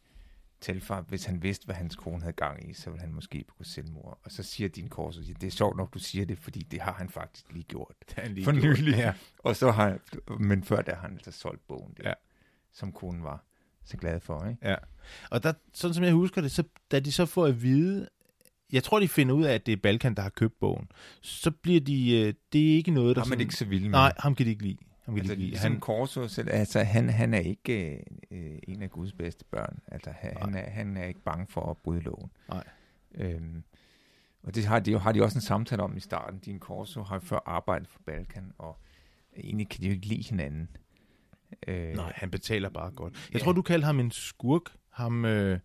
tilfar, 0.62 1.02
hvis 1.02 1.26
han 1.26 1.43
vidste, 1.43 1.65
hvad 1.65 1.76
hans 1.76 1.95
kone 1.95 2.21
havde 2.21 2.34
gang 2.34 2.69
i, 2.69 2.73
så 2.73 2.89
ville 2.89 3.02
han 3.02 3.13
måske 3.13 3.43
begå 3.47 3.63
selvmord. 3.63 4.19
Og 4.23 4.32
så 4.32 4.43
siger 4.43 4.69
din 4.69 4.89
kors, 4.89 5.17
at 5.17 5.41
det 5.41 5.47
er 5.47 5.52
sjovt 5.52 5.78
nok, 5.78 5.93
du 5.93 5.99
siger 5.99 6.26
det, 6.26 6.38
fordi 6.38 6.60
det 6.60 6.82
har 6.82 6.93
han 6.93 7.10
faktisk 7.10 7.52
lige 7.52 7.63
gjort. 7.63 7.95
Det 8.08 8.15
har 8.15 8.21
han 8.21 8.34
lige 8.34 8.45
for 8.45 8.52
nylig. 8.52 8.95
Ja. 8.97 9.13
Og 9.39 9.56
så 9.56 9.71
har, 9.71 9.97
men 10.39 10.63
før 10.63 10.82
der 10.82 10.95
har 10.95 11.02
han 11.02 11.13
altså 11.13 11.32
solgt 11.32 11.67
bogen. 11.67 11.93
Der. 11.97 12.10
Ja 12.10 12.13
som 12.74 12.92
konen 12.92 13.24
var 13.24 13.44
så 13.86 13.98
glad 13.98 14.20
for. 14.20 14.46
Ikke? 14.46 14.70
Ja. 14.70 14.76
Og 15.30 15.44
der, 15.44 15.54
sådan 15.74 15.94
som 15.94 16.04
jeg 16.04 16.14
husker 16.14 16.42
det, 16.42 16.52
så, 16.52 16.64
da 16.92 17.00
de 17.00 17.12
så 17.12 17.26
får 17.26 17.46
at 17.46 17.62
vide, 17.64 18.10
jeg 18.72 18.84
tror, 18.84 19.00
de 19.00 19.08
finder 19.08 19.36
ud 19.36 19.44
af, 19.44 19.54
at 19.54 19.66
det 19.66 19.72
er 19.72 19.78
Balkan, 19.78 20.16
der 20.16 20.22
har 20.22 20.30
købt 20.30 20.60
bogen, 20.60 20.88
så 21.22 21.52
bliver 21.52 21.82
de, 21.82 22.20
øh, 22.20 22.34
det 22.54 22.72
er 22.72 22.76
ikke 22.76 22.92
noget, 22.92 23.16
der... 23.16 23.22
Ham 23.22 23.26
er 23.26 23.30
sådan, 23.30 23.42
ikke 23.42 23.56
så 23.56 23.66
vild 23.66 23.84
med. 23.84 23.90
Nej, 23.90 24.14
ham 24.18 24.36
kan 24.36 24.46
de 24.46 24.52
ikke 24.52 24.64
lide. 24.64 24.78
Ham 25.06 25.16
kan 25.16 25.22
altså, 25.22 25.36
de 25.36 25.42
ikke 25.42 25.52
lide. 25.52 25.62
Han, 25.62 25.80
Corso, 25.80 26.28
selv, 26.28 26.50
altså, 26.52 26.84
han, 26.84 27.10
han 27.10 27.34
er 27.34 27.40
ikke 27.40 28.04
øh, 28.32 28.58
en 28.68 28.82
af 28.82 28.92
Guds 28.92 29.14
bedste 29.14 29.46
børn. 29.46 29.80
Altså, 29.88 30.14
han, 30.22 30.56
er, 30.56 30.70
han 30.70 30.98
er 30.98 31.06
ikke 31.06 31.20
bange 31.20 31.46
for 31.50 31.62
at 31.62 31.78
bryde 31.78 32.02
loven. 32.02 32.32
Nej. 32.50 32.64
Øhm, 33.16 33.64
og 34.44 34.56
det 34.56 34.66
har 34.66 34.80
de, 34.80 35.00
har 35.00 35.12
de 35.12 35.24
også 35.24 35.38
en 35.38 35.42
samtale 35.42 35.84
om 35.84 35.98
i 35.98 36.00
starten. 36.00 36.40
Din 36.40 36.60
Corso 36.60 37.04
har 37.04 37.20
før 37.20 37.40
arbejdet 37.46 37.88
for 37.88 38.00
Balkan, 38.06 38.52
og 38.58 38.78
egentlig 39.38 39.70
kan 39.70 39.82
de 39.82 39.86
jo 39.88 39.94
ikke 39.94 40.06
lide 40.06 40.30
hinanden. 40.30 40.70
Øh, 41.68 41.96
Nej, 41.96 42.13
han 42.16 42.32
betaler 42.32 42.70
bare 42.70 42.92
godt. 42.92 43.13
Jeg 43.13 43.39
ja. 43.39 43.46
tror, 43.46 43.52
du 43.52 43.62
kalder 43.62 43.86
ham 43.86 44.00
en 44.00 44.12
skurk, 44.12 44.76
ham 44.89 45.26
øh, 45.26 45.60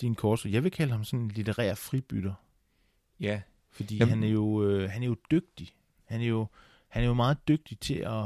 din 0.00 0.14
korso. 0.14 0.48
Jeg 0.48 0.64
vil 0.64 0.70
kalde 0.70 0.92
ham 0.92 1.04
sådan 1.04 1.20
en 1.20 1.28
litterær 1.28 1.74
fribytter. 1.74 2.34
Ja. 3.20 3.40
Fordi 3.70 3.96
Jamen. 3.96 4.08
han 4.08 4.22
er 4.22 4.28
jo 4.28 4.64
øh, 4.64 4.90
han 4.90 5.02
er 5.02 5.06
jo 5.06 5.16
dygtig. 5.30 5.74
Han 6.04 6.20
er 6.20 6.26
jo 6.26 6.46
han 6.88 7.02
er 7.02 7.06
jo 7.06 7.14
meget 7.14 7.48
dygtig 7.48 7.78
til 7.78 7.94
at 7.94 8.24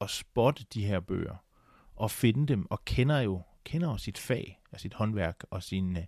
at 0.00 0.10
spotte 0.10 0.64
de 0.74 0.84
her 0.84 1.00
bøger 1.00 1.36
og 1.96 2.10
finde 2.10 2.46
dem 2.46 2.66
og 2.70 2.84
kender 2.84 3.20
jo 3.20 3.42
kender 3.64 3.90
jo 3.90 3.96
sit 3.96 4.18
fag 4.18 4.60
og 4.72 4.80
sit 4.80 4.94
håndværk 4.94 5.44
og 5.50 5.62
sine 5.62 6.06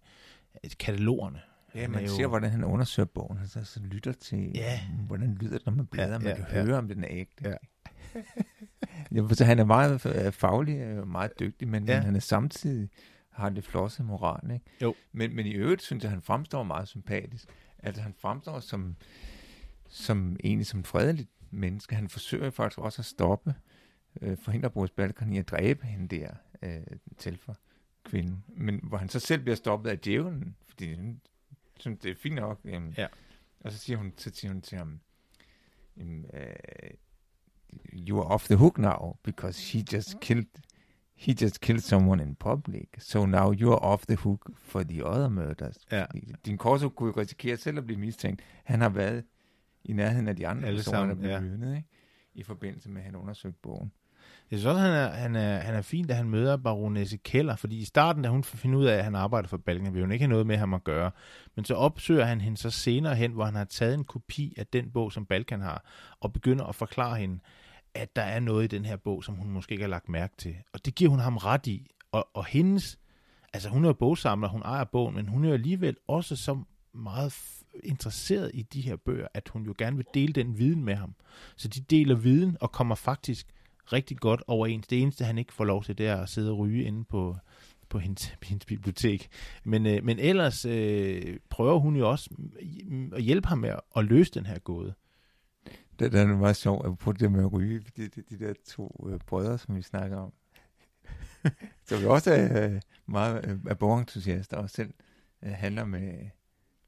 øh, 0.65 0.71
katalogerne. 0.79 1.41
Ja, 1.75 1.89
man 1.89 2.05
jo... 2.05 2.17
ser, 2.17 2.27
hvordan 2.27 2.51
han 2.51 2.65
undersøger 2.65 3.07
bogen. 3.07 3.39
Han 3.39 3.49
så, 3.49 3.65
så 3.65 3.81
lytter 3.81 4.13
til, 4.13 4.51
ja. 4.55 4.81
hvordan 5.07 5.35
lyder 5.35 5.59
det, 5.59 5.67
når 5.67 5.73
man 5.73 5.87
bladrer. 5.87 6.13
Ja, 6.13 6.19
man 6.19 6.29
ja, 6.29 6.35
kan 6.35 6.57
ja. 6.57 6.65
høre, 6.65 6.79
om 6.79 6.89
den 6.89 7.05
er 7.05 7.09
ægte. 7.11 7.49
Ja. 7.49 7.57
ja, 9.15 9.35
så 9.35 9.45
han 9.45 9.59
er 9.59 9.65
meget 9.65 10.07
øh, 10.07 10.33
faglig 10.33 11.01
og 11.01 11.09
meget 11.09 11.41
dygtig, 11.41 11.69
men, 11.69 11.89
ja. 11.89 11.95
men 11.95 12.05
han 12.05 12.17
er 12.17 12.21
samtidig 12.21 12.91
har 13.37 13.49
det 13.49 13.65
flosset 13.65 14.07
moral. 14.07 14.51
Ikke? 14.51 14.65
Jo. 14.83 14.95
Men, 15.13 15.37
men 15.37 15.47
i 15.47 15.53
øvrigt 15.53 15.83
synes 15.83 16.03
jeg, 16.03 16.09
at 16.09 16.13
han 16.13 16.23
fremstår 16.23 16.63
meget 16.63 16.89
sympatisk. 16.89 17.49
Altså 17.79 18.03
han 18.03 18.15
fremstår 18.19 18.61
som, 18.61 18.97
som 19.89 20.37
egentlig 20.45 20.67
som 20.67 20.85
fredeligt 20.85 21.31
menneske. 21.51 21.95
Han 21.95 22.09
forsøger 22.09 22.51
faktisk 22.51 22.79
også 22.79 23.03
at 23.03 23.07
stoppe, 23.07 23.55
øh, 24.23 24.37
forhindre 24.39 24.71
Boris 24.71 24.91
Balkan 24.91 25.33
i 25.33 25.39
at 25.39 25.49
dræbe 25.49 25.87
hende 25.87 26.17
der 26.17 26.31
øh, 26.63 26.81
til 27.19 27.39
for 27.39 27.57
kvinden. 28.05 28.45
Men 28.49 28.81
hvor 28.83 28.99
han 28.99 29.09
så 29.09 29.21
selv 29.21 29.43
bliver 29.43 29.57
stoppet 29.57 29.91
af 29.91 29.99
djævlen, 29.99 30.57
fordi 30.69 30.95
han 30.95 31.21
synes, 31.81 31.99
det 31.99 32.11
er 32.11 32.15
fint 32.15 32.35
nok. 32.35 32.61
Jamen, 32.65 32.95
ja. 32.99 33.07
Og 33.61 33.73
så 33.73 33.79
siger 33.79 33.97
hun, 33.97 34.13
så 34.17 34.31
siger 34.35 34.53
hun 34.53 34.63
til 34.63 34.79
ham, 34.79 35.01
jamen, 35.97 36.27
øh, 36.35 36.91
you 37.93 38.19
are 38.19 38.27
off 38.35 38.45
the 38.45 38.57
hook 38.57 38.79
now 38.79 39.17
because 39.23 39.73
he 39.73 39.85
just 39.97 40.21
killed 40.21 40.47
he 41.17 41.33
just 41.33 41.61
killed 41.61 41.81
someone 41.81 42.23
in 42.23 42.35
public. 42.35 42.89
So 42.99 43.27
now 43.27 43.53
you 43.53 43.73
are 43.73 43.83
off 43.83 44.07
the 44.07 44.17
hook 44.17 44.51
for 44.63 44.83
the 44.83 45.07
other 45.07 45.29
murders. 45.29 45.77
Ja. 45.93 46.05
Din 46.47 46.59
korso 46.59 46.89
kunne 46.89 47.13
risikere 47.13 47.57
selv 47.57 47.79
at 47.79 47.87
blive 47.87 48.01
mistænkt. 48.01 48.43
Han 48.65 48.81
har 48.81 48.89
været 48.89 49.25
i 49.85 49.93
nærheden 49.93 50.29
af 50.29 50.37
de 50.37 50.47
andre 50.47 50.69
Alle 50.69 50.79
personer, 50.79 50.99
sammen, 50.99 51.17
der 51.17 51.23
blev 51.23 51.31
ja. 51.31 51.41
myrdet, 51.41 51.77
ikke? 51.77 51.89
i 52.35 52.43
forbindelse 52.43 52.91
med, 52.91 53.01
at 53.01 53.05
han 53.05 53.17
undersøgte 53.17 53.59
bogen. 53.63 53.93
Jeg 54.51 54.59
synes 54.59 54.67
også, 54.67 54.81
han 54.81 54.93
er, 54.93 55.09
han 55.09 55.37
er, 55.37 55.59
han 55.59 55.75
er 55.75 55.83
fint, 55.83 56.11
at 56.11 56.17
han 56.17 56.29
møder 56.29 56.57
baronesse 56.57 57.17
Keller, 57.17 57.57
fordi 57.57 57.77
i 57.77 57.85
starten, 57.85 58.23
da 58.23 58.29
hun 58.29 58.45
finder 58.45 58.79
ud 58.79 58.85
af, 58.85 58.97
at 58.97 59.05
han 59.05 59.15
arbejder 59.15 59.49
for 59.49 59.57
Balkan, 59.57 59.95
vil 59.95 60.03
hun 60.03 60.13
ikke 60.13 60.23
have 60.23 60.31
noget 60.31 60.47
med 60.47 60.57
ham 60.57 60.75
at 60.75 60.85
gøre. 60.85 61.11
Men 61.55 61.65
så 61.65 61.75
opsøger 61.75 62.25
han 62.25 62.41
hende 62.41 62.57
så 62.57 62.71
senere 62.71 63.15
hen, 63.15 63.33
hvor 63.33 63.45
han 63.45 63.55
har 63.55 63.65
taget 63.65 63.95
en 63.95 64.05
kopi 64.05 64.55
af 64.57 64.67
den 64.67 64.91
bog, 64.91 65.13
som 65.13 65.27
Balkan 65.27 65.61
har, 65.61 65.85
og 66.21 66.33
begynder 66.33 66.65
at 66.65 66.75
forklare 66.75 67.17
hende, 67.17 67.39
at 67.97 68.17
der 68.17 68.23
er 68.23 68.41
noget 68.41 68.65
i 68.65 68.77
den 68.77 68.85
her 68.85 68.97
bog, 68.97 69.25
som 69.25 69.35
hun 69.35 69.51
måske 69.51 69.73
ikke 69.73 69.85
har 69.85 69.89
lagt 69.89 70.09
mærke 70.09 70.35
til. 70.39 70.57
Og 70.73 70.85
det 70.85 70.95
giver 70.95 71.11
hun 71.11 71.21
ham 71.21 71.37
ret 71.37 71.67
i. 71.67 71.91
Og, 72.13 72.29
og 72.35 72.47
hendes, 72.47 72.99
altså 73.53 73.69
hun 73.69 73.85
er 73.85 73.89
jo 73.89 73.93
bogsamler, 73.93 74.49
hun 74.49 74.63
ejer 74.63 74.85
bogen, 74.85 75.15
men 75.15 75.29
hun 75.29 75.45
er 75.45 75.49
jo 75.49 75.55
alligevel 75.55 75.97
også 76.09 76.37
så 76.37 76.63
meget 76.93 77.35
interesseret 77.85 78.51
i 78.55 78.63
de 78.63 78.81
her 78.81 78.97
bøger, 78.97 79.27
at 79.35 79.49
hun 79.49 79.65
jo 79.65 79.75
gerne 79.79 79.97
vil 79.97 80.07
dele 80.15 80.33
den 80.33 80.59
viden 80.59 80.85
med 80.85 80.95
ham. 80.95 81.15
Så 81.57 81.69
de 81.69 81.81
deler 81.81 82.15
viden 82.15 82.57
og 82.61 82.73
kommer 82.73 82.95
faktisk 82.95 83.47
rigtig 83.93 84.17
godt 84.17 84.43
overens. 84.47 84.87
Det 84.87 85.03
eneste, 85.03 85.25
han 85.25 85.39
ikke 85.39 85.53
får 85.53 85.65
lov 85.65 85.85
til, 85.85 85.99
det 85.99 86.07
er 86.07 86.17
at 86.17 86.29
sidde 86.29 86.51
og 86.51 86.59
ryge 86.59 86.85
inde 86.85 87.05
på, 87.05 87.37
på 87.89 87.99
hendes, 87.99 88.35
hendes 88.43 88.67
bibliotek. 88.67 89.29
Men, 89.65 89.87
øh, 89.87 90.05
men 90.05 90.19
ellers 90.19 90.65
øh, 90.65 91.39
prøver 91.51 91.79
hun 91.79 91.97
jo 91.97 92.11
også 92.11 92.31
at 93.13 93.23
hjælpe 93.23 93.49
ham 93.49 93.59
med 93.59 93.69
at, 93.69 93.81
at 93.97 94.05
løse 94.05 94.33
den 94.33 94.47
her 94.47 94.59
gåde. 94.59 94.95
Det, 95.99 96.13
det 96.13 96.21
er 96.21 96.27
meget 96.27 96.57
sjovt 96.57 96.87
at 96.87 96.99
putte 96.99 97.25
det 97.25 97.33
med 97.33 97.45
at 97.45 97.53
ryge, 97.53 97.81
de, 97.97 98.09
de, 98.09 98.23
de 98.23 98.39
der 98.39 98.55
to 98.69 99.07
øh, 99.11 99.21
brødre, 99.27 99.59
som 99.59 99.77
vi 99.77 99.83
snakker 99.83 100.17
om. 100.17 100.33
så 101.87 101.99
vi 101.99 102.07
også 102.07 102.33
er 102.33 102.69
øh, 102.71 102.81
meget 103.07 103.47
øh, 103.49 103.59
er 103.69 103.75
bogentusiaster 103.75 104.57
og 104.57 104.71
selv 104.71 104.95
øh, 105.43 105.53
handler 105.53 105.85
med 105.85 106.31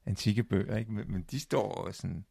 antikke 0.05 0.43
bøger, 0.43 0.77
ikke? 0.77 0.91
Men, 0.91 1.11
men 1.11 1.25
de 1.31 1.39
står 1.39 1.91
sådan 1.91 2.25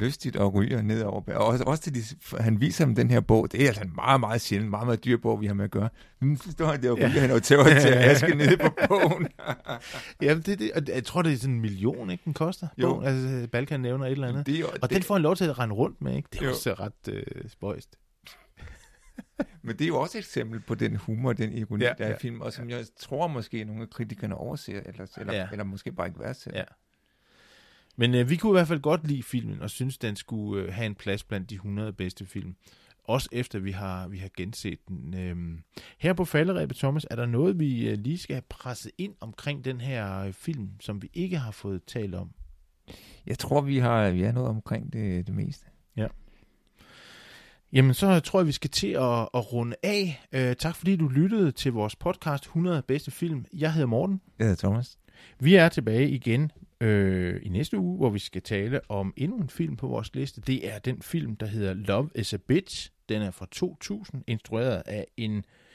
lystigt 0.00 0.36
og 0.36 0.54
ryger 0.54 0.82
ned 0.82 1.02
over. 1.02 1.22
Og 1.34 1.46
også, 1.46 1.64
også 1.64 1.82
til 1.82 1.94
de, 1.94 2.00
han 2.40 2.60
viser 2.60 2.84
dem 2.84 2.94
den 2.94 3.10
her 3.10 3.20
bog. 3.20 3.52
Det 3.52 3.62
er 3.62 3.66
altså 3.66 3.82
en 3.82 3.92
meget, 3.94 4.20
meget 4.20 4.40
sjældent, 4.40 4.70
meget, 4.70 4.86
meget 4.86 5.04
dyr 5.04 5.16
bog, 5.16 5.40
vi 5.40 5.46
har 5.46 5.54
med 5.54 5.64
at 5.64 5.70
gøre. 5.70 5.88
Så 6.22 6.50
står 6.50 6.66
han 6.66 6.82
der 6.82 6.90
og 6.90 6.98
ryger, 6.98 7.08
ja. 7.08 7.20
han 7.20 7.30
og 7.30 7.42
tæver 7.42 7.64
til 7.80 7.88
aske 7.88 8.34
nede 8.34 8.56
på 8.56 8.68
bogen. 8.88 9.28
ja, 10.22 10.34
det, 10.34 10.58
det, 10.58 10.88
jeg 10.88 11.04
tror, 11.04 11.22
det 11.22 11.32
er 11.32 11.36
sådan 11.36 11.54
en 11.54 11.60
million, 11.60 12.10
ikke, 12.10 12.24
den 12.24 12.34
koster. 12.34 12.68
Jo. 12.78 12.88
Bogen. 12.88 13.06
Altså, 13.06 13.48
Balkan 13.52 13.80
nævner 13.80 14.06
et 14.06 14.12
eller 14.12 14.28
andet. 14.28 14.46
Det, 14.46 14.64
og, 14.64 14.70
og 14.82 14.90
det, 14.90 14.96
den 14.96 15.02
får 15.02 15.14
han 15.14 15.22
lov 15.22 15.36
til 15.36 15.44
at 15.44 15.58
rende 15.58 15.74
rundt 15.74 16.02
med, 16.02 16.16
ikke? 16.16 16.28
Det 16.32 16.40
er 16.40 16.44
jo. 16.44 16.50
også 16.50 16.74
ret 16.74 17.08
øh, 17.08 17.48
spøjst. 17.48 17.96
Men 19.62 19.76
det 19.76 19.84
er 19.84 19.88
jo 19.88 20.00
også 20.00 20.18
et 20.18 20.22
eksempel 20.22 20.60
på 20.60 20.74
den 20.74 20.96
humor, 20.96 21.32
den 21.32 21.52
ironi, 21.52 21.84
ja, 21.84 21.92
der 21.98 22.04
er 22.04 22.08
ja, 22.08 22.14
i 22.14 22.18
film, 22.18 22.40
og 22.40 22.52
som 22.52 22.70
ja. 22.70 22.76
jeg 22.76 22.86
tror 23.00 23.28
måske 23.28 23.64
nogle 23.64 23.82
af 23.82 23.90
kritikerne 23.90 24.34
overser, 24.34 24.80
eller, 24.86 25.06
eller, 25.16 25.34
ja. 25.34 25.48
eller 25.52 25.64
måske 25.64 25.92
bare 25.92 26.06
ikke 26.06 26.20
værdsætter. 26.20 26.58
Ja. 26.58 26.64
Men 27.96 28.14
øh, 28.14 28.30
vi 28.30 28.36
kunne 28.36 28.50
i 28.50 28.58
hvert 28.58 28.68
fald 28.68 28.80
godt 28.80 29.06
lide 29.08 29.22
filmen, 29.22 29.60
og 29.60 29.70
synes, 29.70 29.98
den 29.98 30.16
skulle 30.16 30.62
øh, 30.62 30.72
have 30.72 30.86
en 30.86 30.94
plads 30.94 31.24
blandt 31.24 31.50
de 31.50 31.54
100 31.54 31.92
bedste 31.92 32.26
film. 32.26 32.56
Også 33.04 33.28
efter 33.32 33.58
vi 33.58 33.70
har, 33.70 34.08
vi 34.08 34.18
har 34.18 34.30
genset 34.36 34.78
den. 34.88 35.14
Øhm, 35.18 35.58
her 35.98 36.12
på 36.12 36.24
falderæbet, 36.24 36.76
Thomas, 36.76 37.06
er 37.10 37.16
der 37.16 37.26
noget, 37.26 37.58
vi 37.58 37.88
øh, 37.88 37.98
lige 37.98 38.18
skal 38.18 38.34
have 38.34 38.42
presset 38.48 38.92
ind 38.98 39.14
omkring 39.20 39.64
den 39.64 39.80
her 39.80 40.18
øh, 40.18 40.32
film, 40.32 40.70
som 40.80 41.02
vi 41.02 41.10
ikke 41.14 41.38
har 41.38 41.50
fået 41.50 41.84
talt 41.84 42.14
om? 42.14 42.30
Jeg 43.26 43.38
tror, 43.38 43.60
vi 43.60 43.78
har, 43.78 44.10
vi 44.10 44.22
har 44.22 44.32
noget 44.32 44.48
omkring 44.48 44.92
det, 44.92 45.26
det 45.26 45.34
meste. 45.34 45.66
Ja. 45.96 46.06
Jamen, 47.72 47.94
så 47.94 48.20
tror 48.20 48.40
jeg, 48.40 48.46
vi 48.46 48.52
skal 48.52 48.70
til 48.70 48.86
at, 48.88 49.28
at 49.34 49.52
runde 49.52 49.76
af. 49.82 50.26
Øh, 50.32 50.56
tak 50.56 50.76
fordi 50.76 50.96
du 50.96 51.08
lyttede 51.08 51.52
til 51.52 51.72
vores 51.72 51.96
podcast 51.96 52.44
100 52.44 52.82
bedste 52.82 53.10
film. 53.10 53.44
Jeg 53.52 53.72
hedder 53.72 53.86
Morten. 53.86 54.20
Jeg 54.38 54.46
hedder 54.46 54.68
Thomas. 54.68 54.98
Vi 55.40 55.54
er 55.54 55.68
tilbage 55.68 56.10
igen 56.10 56.52
øh, 56.84 57.40
i 57.42 57.48
næste 57.48 57.78
uge, 57.78 57.96
hvor 57.96 58.10
vi 58.10 58.18
skal 58.18 58.42
tale 58.42 58.90
om 58.90 59.14
endnu 59.16 59.38
en 59.38 59.48
film 59.48 59.76
på 59.76 59.86
vores 59.86 60.14
liste. 60.14 60.40
Det 60.40 60.72
er 60.72 60.78
den 60.78 61.02
film, 61.02 61.36
der 61.36 61.46
hedder 61.46 61.74
Love 61.74 62.10
is 62.14 62.34
a 62.34 62.36
Bitch. 62.36 62.90
Den 63.08 63.22
er 63.22 63.30
fra 63.30 63.46
2000, 63.50 64.22
instrueret 64.26 64.82
af 64.86 65.06
en, 65.16 65.34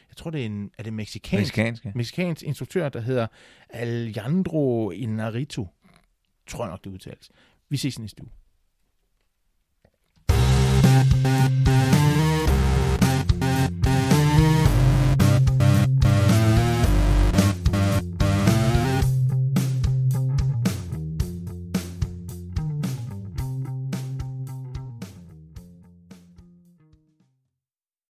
jeg 0.10 0.17
tror 0.17 0.32
det 0.32 0.41
er 0.41 0.45
en, 0.45 0.72
er 0.78 0.84
det 0.84 0.93
mexikansk, 0.93 1.41
mexikansk, 1.41 1.86
ja. 1.86 1.91
mexikansk 1.95 2.43
instruktør, 2.43 2.89
der 2.89 3.00
hedder 3.00 3.28
Alejandro 3.69 4.91
Inarritu. 4.91 5.65
Tror 6.48 6.63
jeg 6.63 6.72
nok, 6.72 6.84
det 6.84 6.89
udtales. 6.89 7.30
Vi 7.69 7.78
ses 7.78 8.00
næste 8.00 8.22
uge. 8.22 8.32